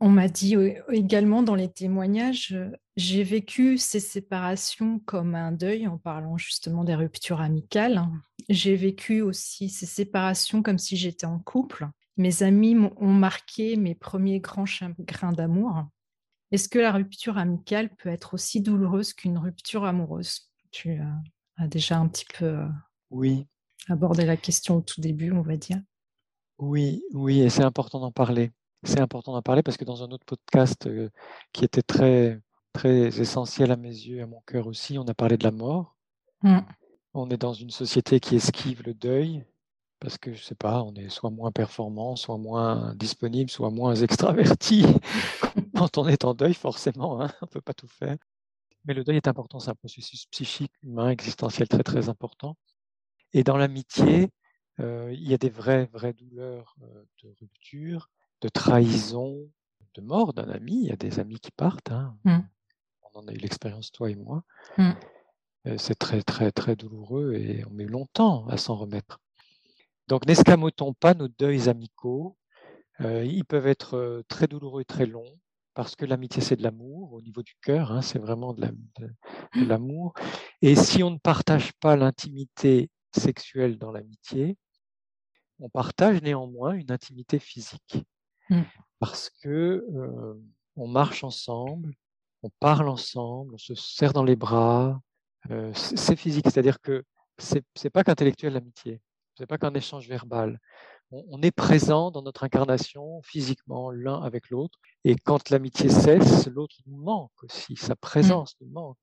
[0.00, 0.54] On m'a dit
[0.90, 6.84] également dans les témoignages, euh, j'ai vécu ces séparations comme un deuil en parlant justement
[6.84, 8.06] des ruptures amicales.
[8.48, 11.88] J'ai vécu aussi ces séparations comme si j'étais en couple.
[12.16, 15.84] Mes amis ont marqué mes premiers grands chagrins d'amour.
[16.52, 20.48] Est-ce que la rupture amicale peut être aussi douloureuse qu'une rupture amoureuse?
[20.70, 20.98] Tu
[21.56, 22.68] as déjà un petit peu euh,
[23.10, 23.46] oui.
[23.88, 25.80] abordé la question au tout début, on va dire.
[26.58, 28.50] Oui, oui, et c'est important d'en parler.
[28.82, 31.08] C'est important d'en parler parce que dans un autre podcast euh,
[31.52, 32.40] qui était très,
[32.72, 35.96] très essentiel à mes yeux, à mon cœur aussi, on a parlé de la mort.
[36.42, 36.60] Mm.
[37.14, 39.44] On est dans une société qui esquive le deuil
[40.00, 43.94] parce que, je sais pas, on est soit moins performant, soit moins disponible, soit moins
[44.02, 44.84] extraverti.
[45.74, 48.16] Quand on est en deuil, forcément, hein, on ne peut pas tout faire.
[48.84, 52.56] Mais le deuil est important, c'est un processus psychique, humain, existentiel très, très important.
[53.32, 54.30] Et dans l'amitié,
[54.80, 58.10] euh, il y a des vraies, vraies douleurs euh, de rupture,
[58.40, 59.50] de trahison,
[59.94, 60.82] de mort d'un ami.
[60.82, 61.90] Il y a des amis qui partent.
[61.90, 62.16] Hein.
[62.24, 62.38] Mm.
[63.02, 64.44] On en a eu l'expérience, toi et moi.
[64.76, 64.90] Mm.
[65.66, 69.20] Euh, c'est très, très, très douloureux et on met longtemps à s'en remettre.
[70.06, 72.36] Donc, n'escamotons pas nos deuils amicaux.
[73.00, 75.38] Euh, ils peuvent être très douloureux et très longs
[75.74, 78.62] parce que l'amitié, c'est de l'amour au niveau du cœur, hein, c'est vraiment de
[79.54, 80.12] l'amour.
[80.16, 80.22] La,
[80.60, 84.56] et si on ne partage pas l'intimité sexuelle dans l'amitié,
[85.60, 88.04] on partage néanmoins une intimité physique
[88.50, 88.62] mm.
[88.98, 90.34] parce que euh,
[90.76, 91.94] on marche ensemble,
[92.42, 95.00] on parle ensemble, on se serre dans les bras.
[95.50, 97.04] Euh, c'est physique, c'est-à-dire que
[97.38, 99.00] c'est pas qu'intellectuel l'amitié,
[99.36, 100.58] c'est pas qu'un échange verbal.
[101.10, 106.46] On, on, est présent dans notre incarnation physiquement l'un avec l'autre, et quand l'amitié cesse,
[106.48, 108.64] l'autre nous manque aussi, sa présence mm.
[108.64, 108.98] nous manque,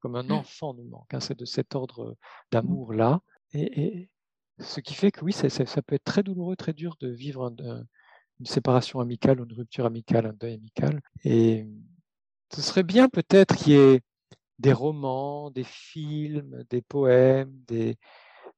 [0.00, 1.12] comme un enfant nous manque.
[1.12, 2.16] Hein, c'est de cet ordre
[2.52, 3.20] d'amour là,
[3.54, 4.08] et,
[4.60, 5.48] ce qui fait que oui, ça,
[5.82, 7.84] peut être très douloureux, très dur de vivre un, un,
[8.40, 11.00] une séparation amicale une rupture amicale, un deuil amical.
[11.24, 11.66] Et
[12.52, 14.00] Ce serait bien peut-être qu'il y ait
[14.58, 17.96] des romans, des films, des poèmes, des...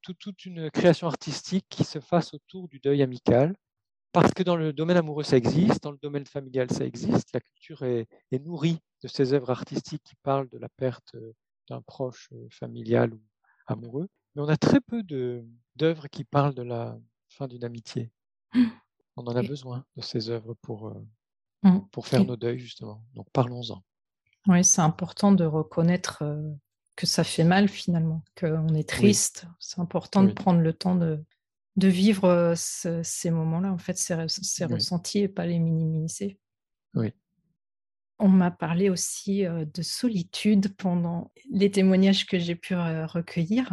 [0.03, 3.55] toute une création artistique qui se fasse autour du deuil amical.
[4.13, 7.33] Parce que dans le domaine amoureux, ça existe, dans le domaine familial, ça existe.
[7.33, 8.09] La culture est,
[8.45, 11.15] nourrie de ces œuvres artistiques qui parlent de la perte
[11.69, 13.21] d'un proche euh, familial ou
[13.69, 14.09] amoureux.
[14.35, 15.03] Mais on a très peu
[15.77, 18.11] d'œuvres qui parlent de la fin d'une amitié.
[19.17, 21.07] On en a besoin de ces œuvres pour, euh,
[21.65, 21.81] mmh.
[21.91, 23.05] pour faire nos deuils, justement.
[23.15, 23.83] Donc parlons-en.
[24.47, 26.51] Oui, c'est important de reconnaître euh,
[26.97, 29.47] que ça fait mal finalement, qu'on est triste.
[29.59, 31.23] C'est important de prendre le temps de,
[31.77, 36.39] de vivre euh, ces moments-là, en fait, ces, ces ressentis et pas les minimiser.
[36.95, 37.13] Oui.
[38.19, 43.71] On m'a parlé aussi de solitude pendant les témoignages que j'ai pu recueillir.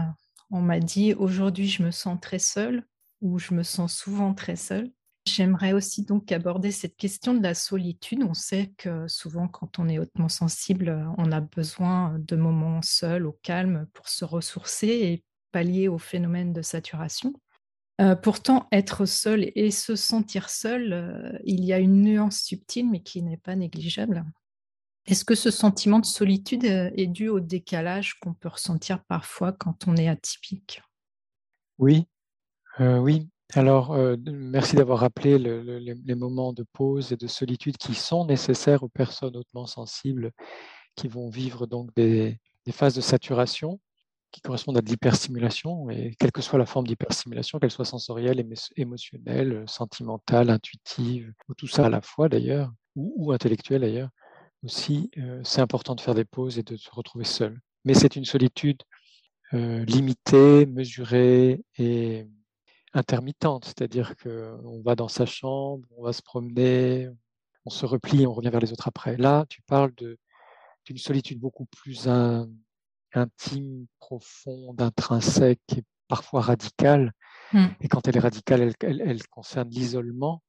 [0.51, 2.85] On m'a dit aujourd'hui je me sens très seule
[3.21, 4.91] ou je me sens souvent très seule.
[5.27, 8.23] J'aimerais aussi donc aborder cette question de la solitude.
[8.23, 13.25] On sait que souvent quand on est hautement sensible, on a besoin de moments seuls,
[13.25, 17.33] au calme, pour se ressourcer et pallier au phénomène de saturation.
[17.99, 22.89] Euh, pourtant, être seul et se sentir seul, euh, il y a une nuance subtile
[22.89, 24.23] mais qui n'est pas négligeable.
[25.07, 29.51] Est-ce que ce sentiment de solitude euh, est dû au décalage qu'on peut ressentir parfois
[29.51, 30.81] quand on est atypique?
[31.79, 32.05] Oui,
[32.79, 33.27] oui.
[33.53, 33.95] Alors,
[34.25, 39.37] merci d'avoir rappelé les moments de pause et de solitude qui sont nécessaires aux personnes
[39.37, 40.33] hautement sensibles
[40.97, 42.37] qui vont vivre donc des,
[42.71, 43.79] phases de saturation
[44.31, 48.45] qui correspondent à de l'hyperstimulation, et quelle que soit la forme d'hyperstimulation, qu'elle soit sensorielle,
[48.75, 54.09] émotionnelle, sentimentale, intuitive, ou tout ça à la fois d'ailleurs, ou, intellectuelle d'ailleurs,
[54.63, 55.11] aussi,
[55.43, 57.59] c'est important de faire des pauses et de se retrouver seul.
[57.85, 58.81] Mais c'est une solitude
[59.53, 62.27] limitée, mesurée et
[62.93, 67.09] intermittente, c'est-à-dire qu'on va dans sa chambre, on va se promener,
[67.65, 69.17] on se replie, on revient vers les autres après.
[69.17, 72.07] Là, tu parles d'une solitude beaucoup plus
[73.13, 77.11] intime, profonde, intrinsèque et parfois radicale.
[77.53, 77.65] Mmh.
[77.81, 80.41] Et quand elle est radicale, elle, concerne l'isolement.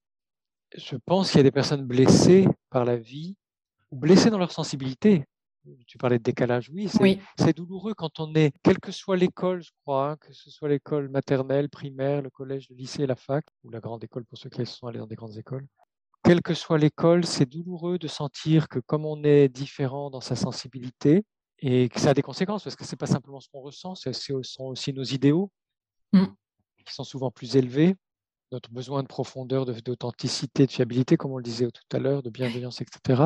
[0.76, 3.36] Je pense qu'il y a des personnes blessées par la vie
[3.90, 5.24] ou blessées dans leur sensibilité
[5.86, 6.88] tu parlais de décalage, oui,
[7.38, 10.68] c'est douloureux quand on est, quelle que soit l'école, je crois, hein, que ce soit
[10.68, 14.50] l'école maternelle, primaire, le collège, le lycée, la fac, ou la grande école pour ceux
[14.50, 15.66] qui sont allés dans des grandes écoles.
[16.22, 20.36] Quelle que soit l'école, c'est douloureux de sentir que comme on est différent dans sa
[20.36, 21.24] sensibilité,
[21.60, 23.94] et que ça a des conséquences, parce que ce n'est pas simplement ce qu'on ressent,
[23.94, 25.50] ce sont aussi nos idéaux,
[26.12, 26.24] mmh.
[26.86, 27.96] qui sont souvent plus élevés,
[28.52, 32.30] notre besoin de profondeur, d'authenticité, de, fiabilité, comme on le disait tout à l'heure, de
[32.30, 33.22] bienveillance, etc.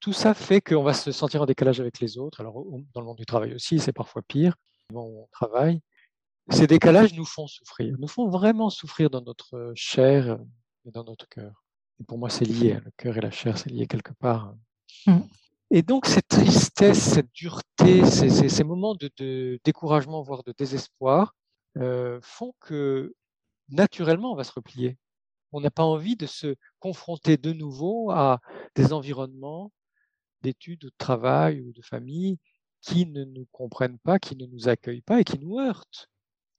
[0.00, 2.40] Tout ça fait qu'on va se sentir en décalage avec les autres.
[2.40, 4.54] Alors, dans le monde du travail aussi, c'est parfois pire,
[4.94, 5.80] on travaille.
[6.50, 10.38] Ces décalages nous font souffrir, nous font vraiment souffrir dans notre chair
[10.84, 11.62] et dans notre cœur.
[12.00, 14.54] Et pour moi, c'est lié, hein, le cœur et la chair, c'est lié quelque part.
[15.06, 15.20] Mmh.
[15.70, 21.34] Et donc, cette tristesse, cette dureté, ces, moments de, découragement, voire de désespoir,
[21.78, 23.14] euh, font que
[23.68, 24.98] naturellement, on va se replier.
[25.52, 28.40] On n'a pas envie de se confronter de nouveau à
[28.74, 29.72] des environnements
[30.42, 32.38] d'études ou de travail ou de famille
[32.80, 36.08] qui ne nous comprennent pas, qui ne nous accueillent pas et qui nous heurtent,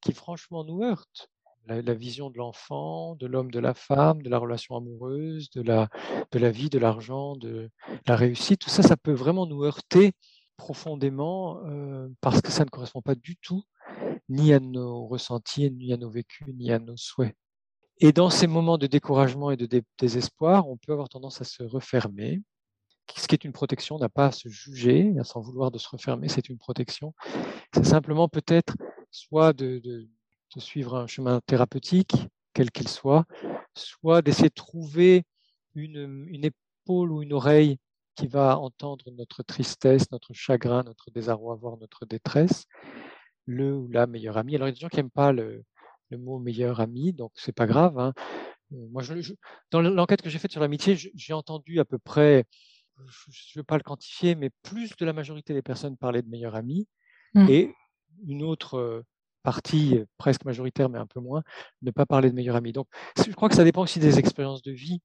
[0.01, 1.29] qui franchement nous heurtent.
[1.65, 5.87] La, vision de l'enfant, de l'homme, de la femme, de la relation amoureuse, de la,
[6.33, 7.69] de la vie, de l'argent, de
[8.05, 10.11] la réussite, tout ça, ça peut vraiment nous heurter
[10.57, 13.63] profondément euh, parce que ça ne correspond pas du tout
[14.29, 17.35] ni à nos ressentis, ni à nos vécus, ni à nos souhaits.
[17.99, 21.63] Et dans ces moments de découragement et de désespoir, on peut avoir tendance à se
[21.63, 22.41] refermer.
[23.15, 26.29] Ce qui est une protection, n'a pas à se juger, sans vouloir de se refermer,
[26.29, 27.13] c'est une protection.
[27.73, 28.75] C'est simplement peut-être
[29.11, 30.07] soit de,
[30.57, 32.15] suivre un chemin thérapeutique,
[32.53, 33.25] quel qu'il soit,
[33.75, 35.23] soit d'essayer de trouver
[35.75, 37.77] une, une épaule ou une oreille
[38.15, 42.65] qui va entendre notre tristesse, notre chagrin, notre désarroi, voire notre détresse,
[43.45, 44.55] le ou la meilleure amie.
[44.55, 45.63] Alors, il y a des gens qui n'aiment pas le,
[46.11, 47.97] mot meilleur ami, donc c'est pas grave.
[47.97, 48.13] Hein.
[48.69, 49.33] Moi, je,
[49.71, 52.45] dans l'enquête que j'ai faite sur l'amitié, j'ai entendu à peu près,
[52.97, 56.29] je ne veux pas le quantifier, mais plus de la majorité des personnes parler de
[56.29, 56.87] meilleur ami
[57.33, 57.49] mmh.
[57.49, 57.73] et
[58.27, 59.03] une autre euh,
[59.43, 61.43] partie euh, presque majoritaire, mais un peu moins,
[61.81, 62.73] ne pas parler de meilleur ami.
[62.73, 62.87] Donc,
[63.17, 65.01] je crois que ça dépend aussi des expériences de vie.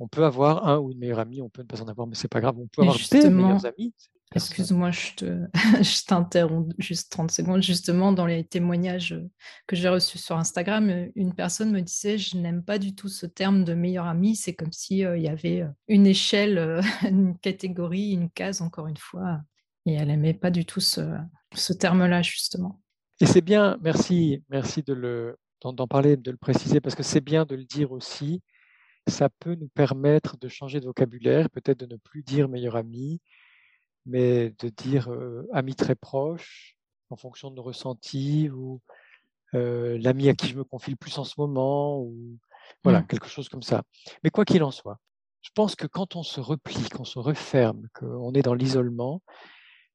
[0.00, 2.14] On peut avoir un ou une meilleure amie, on peut ne pas en avoir, mais
[2.14, 2.56] c'est pas grave.
[2.58, 3.94] On peut avoir des meilleurs amis.
[4.34, 7.62] Excuse-moi, je, t'interromps juste 30 secondes.
[7.62, 9.20] Justement, dans les témoignages
[9.66, 13.26] que j'ai reçus sur Instagram, une personne me disait Je n'aime pas du tout ce
[13.26, 14.36] terme de meilleur ami.
[14.36, 18.86] C'est comme s'il euh, y avait euh, une échelle, euh, une catégorie, une case, encore
[18.86, 19.40] une fois.
[19.84, 22.80] Et elle n'aimait pas du tout ce, terme-là, justement.
[23.20, 27.20] Et c'est bien, merci, merci de le, d'en parler, de le préciser, parce que c'est
[27.20, 28.40] bien de le dire aussi.
[29.06, 33.20] Ça peut nous permettre de changer de vocabulaire, peut-être de ne plus dire meilleur ami,
[34.06, 35.10] mais de dire
[35.52, 36.76] ami très proche,
[37.10, 38.80] en fonction de nos ressentis, ou
[39.52, 42.38] l'ami à qui je me confie le plus en ce moment, ou
[42.84, 43.06] voilà, mmh.
[43.06, 43.82] quelque chose comme ça.
[44.22, 44.98] Mais quoi qu'il en soit,
[45.42, 49.22] je pense que quand on se replie, qu'on se referme, qu'on est dans l'isolement,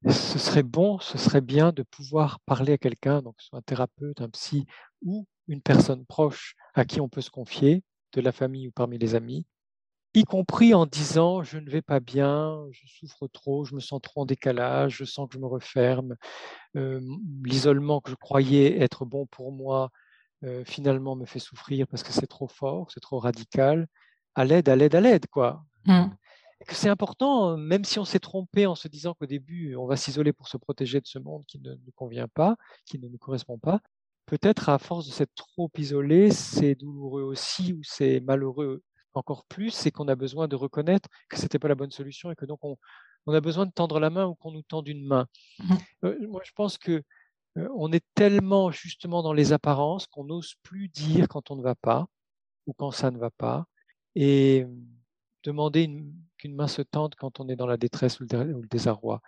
[0.07, 4.21] ce serait bon, ce serait bien de pouvoir parler à quelqu'un, donc soit un thérapeute,
[4.21, 4.65] un psy
[5.01, 7.83] ou une personne proche à qui on peut se confier,
[8.15, 9.45] de la famille ou parmi les amis,
[10.15, 14.01] y compris en disant je ne vais pas bien, je souffre trop, je me sens
[14.01, 16.15] trop en décalage, je sens que je me referme,
[16.73, 19.91] l'isolement que je croyais être bon pour moi
[20.65, 23.87] finalement me fait souffrir parce que c'est trop fort, c'est trop radical.
[24.35, 25.63] À l'aide, à l'aide, à l'aide, quoi.
[25.85, 26.07] Mmh.
[26.69, 30.33] C'est important, même si on s'est trompé en se disant qu'au début on va s'isoler
[30.33, 32.55] pour se protéger de ce monde qui ne nous convient pas,
[32.85, 33.81] qui ne nous correspond pas.
[34.25, 38.81] Peut-être à force de s'être trop isolé, c'est douloureux aussi ou c'est malheureux
[39.13, 42.35] encore plus, c'est qu'on a besoin de reconnaître que c'était pas la bonne solution et
[42.35, 42.77] que donc on,
[43.27, 45.27] a besoin de tendre la main ou qu'on nous tende une main.
[45.59, 45.75] Mmh.
[46.03, 47.03] Euh, moi, je pense que
[47.57, 51.63] euh, on est tellement justement dans les apparences qu'on n'ose plus dire quand on ne
[51.63, 52.07] va pas
[52.67, 53.65] ou quand ça ne va pas
[54.15, 54.65] et
[55.43, 55.89] demander
[56.37, 59.21] qu'une main se tende quand on est dans la détresse ou le, désarroi.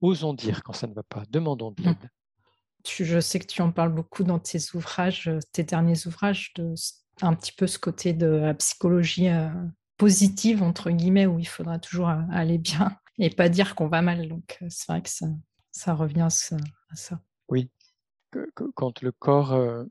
[0.00, 1.96] Osons dire quand ça ne va pas, demandons de mmh.
[2.86, 6.52] Je sais que tu en parles beaucoup dans tes ouvrages, tes derniers ouvrages,
[7.22, 9.48] un petit peu ce côté de la psychologie euh,
[9.96, 14.02] positive, entre guillemets, où il faudra toujours euh, aller bien et pas dire qu'on va
[14.02, 14.28] mal.
[14.28, 15.10] Donc, euh, c'est vrai que
[15.70, 17.20] ça, revient à ça.
[17.48, 17.70] Oui.
[18.74, 19.86] Quand le corps,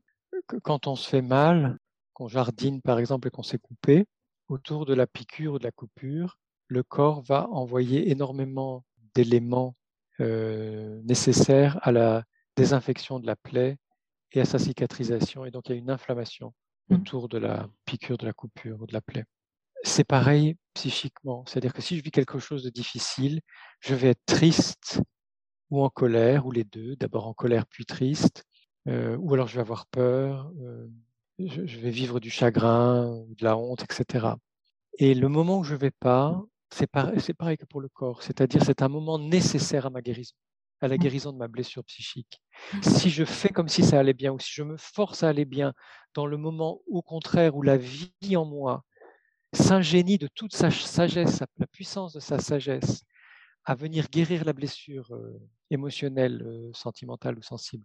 [0.62, 1.78] quand on se fait mal,
[2.12, 4.06] qu'on jardine par exemple et qu'on s'est coupé,
[4.48, 6.38] autour de la piqûre ou de la coupure,
[6.68, 8.84] le corps va envoyer énormément
[9.14, 9.76] d'éléments
[10.18, 12.24] nécessaires à la
[12.56, 13.76] désinfection de la plaie
[14.32, 15.44] et à sa cicatrisation.
[15.44, 16.54] Et donc, il y a une inflammation.
[16.90, 16.96] Mmh.
[16.96, 19.24] autour de la piqûre, de la coupure ou de la plaie.
[19.84, 23.40] C'est pareil psychiquement, c'est-à-dire que si je vis quelque chose de difficile,
[23.80, 25.00] je vais être triste
[25.70, 28.44] ou en colère, ou les deux, d'abord en colère puis triste,
[28.86, 30.86] euh, ou alors je vais avoir peur, euh,
[31.38, 34.34] je, vais vivre du chagrin, de la honte, etc.
[34.98, 38.22] Et le moment où je ne vais pas, c'est pareil, pareil que pour le corps,
[38.22, 40.34] c'est-à-dire c'est un moment nécessaire à ma guérison
[40.84, 42.40] à la guérison de ma blessure psychique.
[42.82, 45.44] Si je fais comme si ça allait bien ou si je me force à aller
[45.44, 45.72] bien
[46.14, 48.84] dans le moment au contraire où la vie en moi
[49.52, 53.04] s'ingénie de toute sa sagesse, la puissance de sa sagesse,
[53.64, 57.84] à venir guérir la blessure euh, émotionnelle, euh, sentimentale ou sensible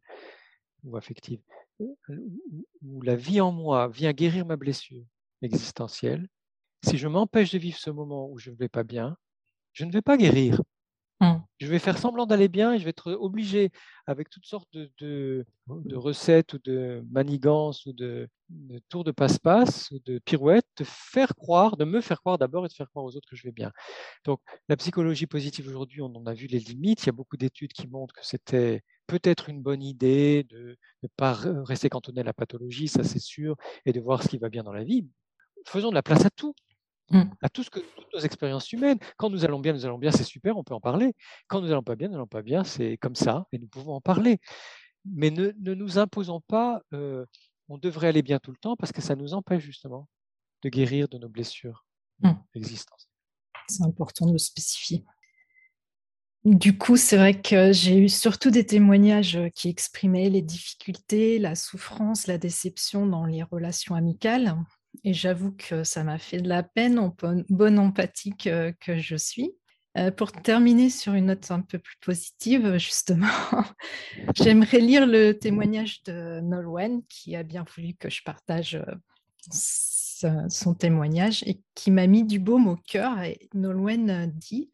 [0.84, 1.41] ou affective,
[2.82, 5.04] où la vie en moi vient guérir ma blessure
[5.41, 6.28] existentielle,
[6.84, 9.18] si je m'empêche de vivre ce moment où je ne vais pas bien,
[9.74, 10.62] je ne vais pas guérir.
[11.60, 13.72] Je vais faire semblant d'aller bien et je vais être obligé,
[14.07, 15.45] avec toutes sortes de,
[15.91, 18.30] recettes ou de manigances ou de,
[18.88, 22.70] tours de passe-passe ou de pirouettes, de faire croire, de me faire croire d'abord et
[22.70, 23.72] de faire croire aux autres que je vais bien.
[24.24, 24.39] Donc,
[24.70, 27.03] la psychologie positive aujourd'hui, on en a vu les limites.
[27.03, 31.10] Il y a beaucoup d'études qui montrent que c'était peut-être une bonne idée de ne
[31.18, 34.47] pas rester cantonné à la pathologie, ça c'est sûr, et de voir ce qui va
[34.47, 35.05] bien dans la vie.
[35.66, 36.53] Faisons de la place à tout.
[37.12, 37.24] Mmh.
[37.41, 38.99] à tout ce que toutes nos expériences humaines.
[39.18, 41.14] Quand nous allons bien, nous allons bien, c'est super, on peut en parler.
[41.47, 43.95] Quand nous allons pas bien, nous allons pas bien, c'est comme ça, et nous pouvons
[43.95, 44.39] en parler.
[45.05, 47.26] Mais ne, nous imposons pas, euh,
[47.68, 50.07] on devrait aller bien tout le temps, parce que ça nous empêche justement
[50.62, 51.86] de guérir de nos blessures
[52.22, 52.32] mmh.
[52.53, 53.10] d'existence.
[53.68, 55.03] C'est important de spécifier.
[56.45, 61.55] Du coup, c'est vrai que j'ai eu surtout des témoignages qui exprimaient les difficultés, la
[61.55, 64.55] souffrance, la déception dans les relations amicales.
[65.04, 67.12] Et j'avoue que ça m'a fait de la peine
[67.50, 69.52] bonne empathie que, je suis.
[69.98, 73.28] Euh, pour terminer sur une note un peu plus positive, justement,
[74.36, 80.74] j'aimerais lire le témoignage de Nolwenn qui a bien voulu que je partage euh, son
[80.74, 83.20] témoignage et qui m'a mis du baume au cœur.
[83.22, 84.70] Et Nolwenn dit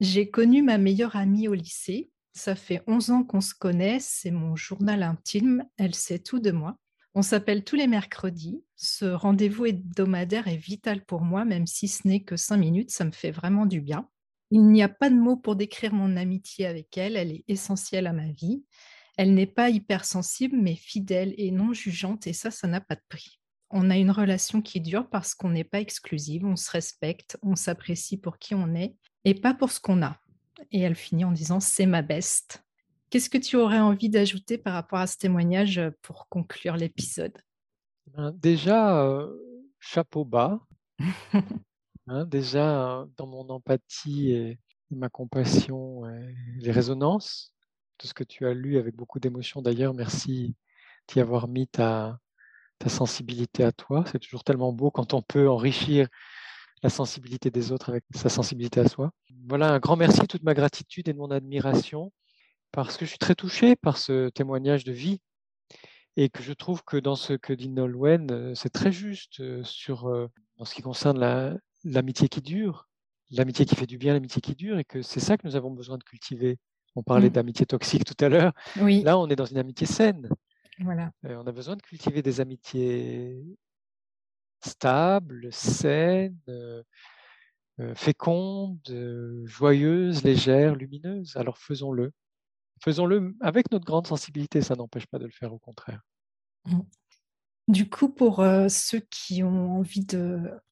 [0.00, 2.10] J'ai connu ma meilleure amie au lycée.
[2.32, 3.98] Ça fait 11 ans qu'on se connaît.
[4.00, 5.64] C'est mon journal intime.
[5.76, 6.78] Elle sait tout de moi.
[7.16, 8.64] On s'appelle tous les mercredis.
[8.74, 13.04] Ce rendez-vous hebdomadaire est vital pour moi, même si ce n'est que cinq minutes, ça
[13.04, 14.08] me fait vraiment du bien.
[14.50, 18.08] Il n'y a pas de mots pour décrire mon amitié avec elle, elle est essentielle
[18.08, 18.64] à ma vie.
[19.16, 23.02] Elle n'est pas hypersensible, mais fidèle et non jugeante, et ça, ça n'a pas de
[23.08, 23.38] prix.
[23.70, 27.54] On a une relation qui dure parce qu'on n'est pas exclusive, on se respecte, on
[27.54, 30.18] s'apprécie pour qui on est et pas pour ce qu'on a.
[30.72, 32.64] Et elle finit en disant c'est ma best.
[33.10, 37.36] Qu'est-ce que tu aurais envie d'ajouter par rapport à ce témoignage euh, pour conclure l'épisode?
[38.16, 39.32] Ben, Déjà, euh,
[39.78, 40.60] chapeau bas.
[42.06, 44.58] Hein, déjà, dans mon empathie et
[44.90, 47.54] ma compassion et les résonances,
[47.96, 50.54] tout ce que tu as lu avec beaucoup d'émotion d'ailleurs, merci
[51.08, 52.18] d'y avoir mis ta,
[52.78, 54.04] ta sensibilité à toi.
[54.10, 56.08] C'est toujours tellement beau quand on peut enrichir
[56.82, 59.10] la sensibilité des autres avec sa sensibilité à soi.
[59.48, 62.12] Voilà, un grand merci, toute ma gratitude et mon admiration,
[62.74, 65.20] parce que je suis très touché par ce témoignage de vie
[66.16, 69.62] et que je trouve que dans ce que dit Nolwenn, euh, c'est très juste euh,
[69.64, 72.88] sur, euh, en ce qui concerne l'amitié qui dure,
[73.30, 75.70] l'amitié qui fait du bien, l'amitié qui dure, et que c'est ça que nous avons
[75.70, 76.58] besoin de cultiver.
[76.96, 77.32] On parlait mmh.
[77.32, 78.52] d'amitié toxique tout à l'heure.
[78.80, 79.02] Oui.
[79.02, 80.28] Là, on est dans une amitié saine.
[80.80, 81.12] Voilà.
[81.22, 83.40] on a besoin de cultiver des amitiés
[84.60, 86.36] stables, saines,
[87.94, 91.36] fécondes, joyeuses, légères, lumineuses.
[91.36, 92.12] Alors faisons-le.
[92.84, 96.02] Faisons-le avec notre grande sensibilité, ça n'empêche pas de le faire, au contraire.
[96.66, 96.80] Mmh.
[97.66, 100.06] Du coup, pour euh, ceux qui ont envie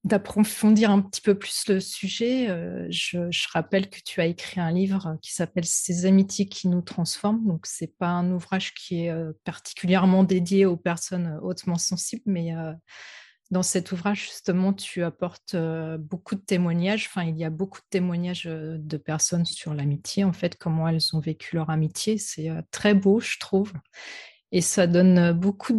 [0.05, 4.71] d'approfondir un petit peu plus le sujet, euh, je, rappelle que tu as écrit un
[4.71, 7.47] livre qui s'appelle Ces amitiés qui nous transforment.
[7.47, 12.25] Donc, ce n'est pas un ouvrage qui est euh, particulièrement dédié aux personnes hautement sensibles,
[12.27, 12.53] mais
[13.53, 15.55] dans cet ouvrage, justement, tu apportes
[15.99, 17.07] beaucoup de témoignages.
[17.07, 21.15] Enfin, il y a beaucoup de témoignages de personnes sur l'amitié, en fait, comment elles
[21.15, 22.17] ont vécu leur amitié.
[22.17, 23.75] C'est très beau, je trouve.
[24.53, 25.75] Et ça donne beaucoup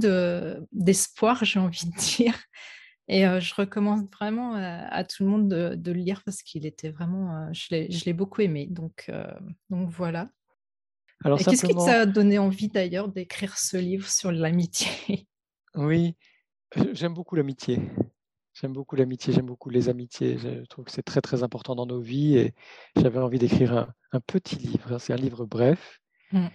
[0.72, 2.36] d'espoir, j'ai envie de dire.
[3.08, 7.52] Et je recommande vraiment à, tout le monde de, le lire parce qu'il était vraiment,
[7.54, 8.68] je l'ai beaucoup aimé.
[8.70, 9.12] Donc,
[9.72, 10.30] donc voilà.
[11.26, 15.28] Alors, Qu'est-ce qui t'a donné envie d'ailleurs d'écrire ce livre sur l'amitié?
[15.76, 16.16] Oui,
[16.94, 17.80] J'aime beaucoup l'amitié.
[18.54, 20.38] J'aime beaucoup l'amitié, j'aime beaucoup les amitiés.
[20.38, 22.54] Je trouve que c'est très très important dans nos vies et
[22.96, 25.00] j'avais envie d'écrire un, petit livre.
[25.00, 26.00] C'est un livre bref
[26.32, 26.48] mmh.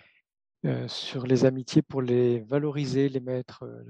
[0.66, 3.84] euh, sur les amitiés pour les valoriser, les mettre, euh,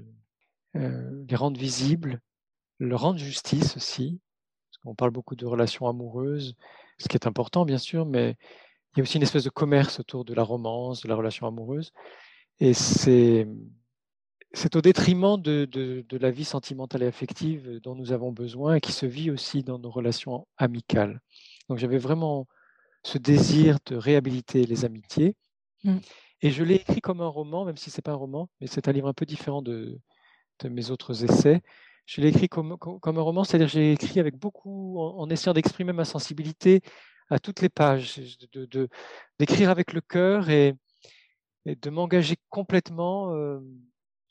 [0.75, 2.19] euh, les rendre visibles,
[2.79, 4.19] leur rendre justice aussi.
[4.71, 6.55] Parce qu'on parle beaucoup de relations amoureuses,
[6.97, 8.37] ce qui est important bien sûr, mais
[8.93, 11.45] il y a aussi une espèce de commerce autour de la romance, de la relation
[11.45, 11.91] amoureuse.
[12.59, 13.47] Et c'est
[14.53, 18.91] c'est au détriment de, la vie sentimentale et affective dont nous avons besoin et qui
[18.91, 21.21] se vit aussi dans nos relations amicales.
[21.67, 22.47] Donc j'avais vraiment
[23.03, 25.35] ce désir de réhabiliter les amitiés.
[25.83, 25.97] Mmh.
[26.41, 28.67] Et je l'ai écrit comme un roman, même si ce n'est pas un roman, mais
[28.67, 29.99] c'est un livre un peu différent de,
[30.63, 31.61] mes autres essais.
[32.05, 35.93] Je l'ai écrit comme, comme, un roman, c'est-à-dire j'ai écrit avec beaucoup, en, essayant d'exprimer
[35.93, 36.81] ma sensibilité
[37.29, 38.19] à toutes les pages,
[39.37, 40.75] d'écrire de, avec le cœur et,
[41.65, 43.35] de m'engager complètement.
[43.35, 43.59] Euh,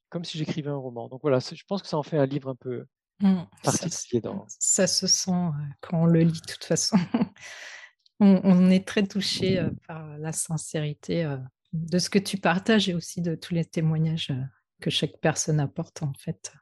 [0.09, 1.09] comme si j'écrivais un roman.
[1.09, 2.87] Donc voilà, je pense que ça en fait un livre un peu
[3.21, 4.23] mmh, particulier.
[4.23, 5.51] Ça, ça se sent euh,
[5.81, 6.97] quand on le lit, de toute façon.
[8.21, 11.37] on, est très touché euh, par la sincérité euh,
[11.73, 14.33] de ce que tu partages et aussi de tous les témoignages
[14.81, 16.53] que chaque personne apporte, en fait.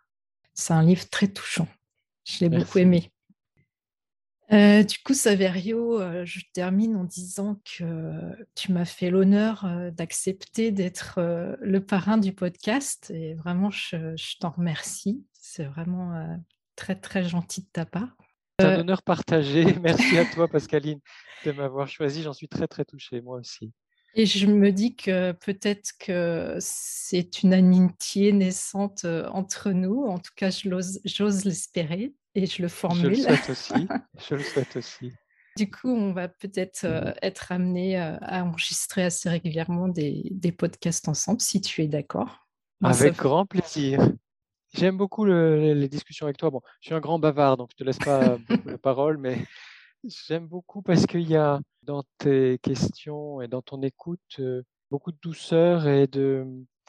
[0.55, 1.69] C'est un livre très touchant.
[2.25, 3.13] Je l'ai beaucoup aimé.
[4.53, 9.91] Euh, du coup, Saverio, euh, je termine en disant que tu m'as fait l'honneur euh,
[9.91, 11.19] d'accepter d'être
[11.61, 15.25] le parrain du podcast et vraiment, je, t'en remercie.
[15.33, 16.39] C'est vraiment
[16.77, 18.17] très, très gentil de ta part.
[18.61, 19.65] C'est un honneur partagé.
[19.83, 21.01] Merci à toi, Pascaline,
[21.45, 22.23] de m'avoir choisi.
[22.23, 23.73] J'en suis très, très touchée, moi aussi.
[24.15, 30.05] Et je me dis que peut-être que c'est une amitié naissante entre nous.
[30.05, 33.03] En tout cas, j'ose l'espérer et je le formule.
[33.03, 33.89] Je le souhaite aussi.
[34.29, 35.13] je le souhaite aussi.
[35.57, 40.53] Du coup, on va peut-être euh, être amené euh, à enregistrer assez régulièrement des, des,
[40.53, 42.47] podcasts ensemble, si tu es d'accord.
[42.85, 44.07] Avec grand plaisir.
[44.75, 46.51] J'aime beaucoup les discussions avec toi.
[46.51, 49.43] Bon, je suis un grand bavard, donc je ne te laisse pas la parole, mais
[50.05, 55.13] j'aime beaucoup parce qu'il y a dans tes questions et dans ton écoute euh, beaucoup
[55.13, 56.45] de douceur et de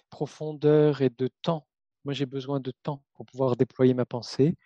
[0.09, 1.65] profondeur et de temps.
[2.03, 4.57] Moi, j'ai besoin de temps pour pouvoir déployer ma pensée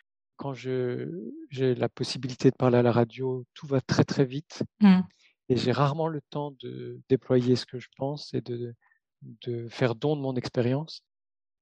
[0.42, 1.06] quand j'ai
[1.52, 4.64] la possibilité de parler à la radio, tout va très très vite.
[4.80, 5.02] Mmh.
[5.50, 8.74] Et j'ai rarement le temps de déployer ce que je pense et de,
[9.22, 11.04] de faire don de mon expérience.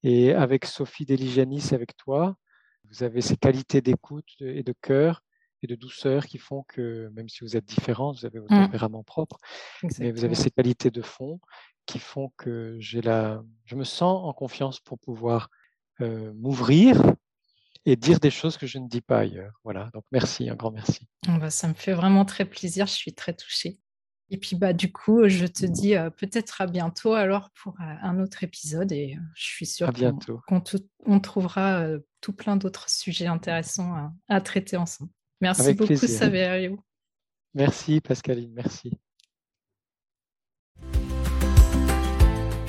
[0.03, 2.37] Et avec Sophie Deligianis, avec toi,
[2.89, 5.23] vous avez ces qualités d'écoute et de cœur
[5.61, 8.65] et de douceur qui font que, même si vous êtes différents, vous avez votre mmh.
[8.67, 9.39] tempérament propre,
[9.99, 11.41] mais vous avez ces qualités de fond
[11.85, 15.49] qui font que j'ai la, je me sens en confiance pour pouvoir
[15.99, 17.01] euh, m'ouvrir
[17.89, 19.59] et dire des choses que je ne dis pas ailleurs.
[19.63, 21.07] Voilà, donc merci, un grand merci.
[21.27, 23.79] Ah bah, ça me fait vraiment très plaisir, je suis très touchée.
[24.31, 27.93] Et puis bah du coup, je te dis euh, peut-être à bientôt alors pour euh,
[28.03, 29.91] un autre épisode et euh, je suis sûre
[30.47, 30.63] qu'on
[31.05, 31.87] on trouvera
[32.21, 35.09] tout plein d'autres sujets intéressants à, traiter ensemble.
[35.41, 36.79] Merci beaucoup Saverio.
[37.55, 38.91] Merci Pascaline, merci.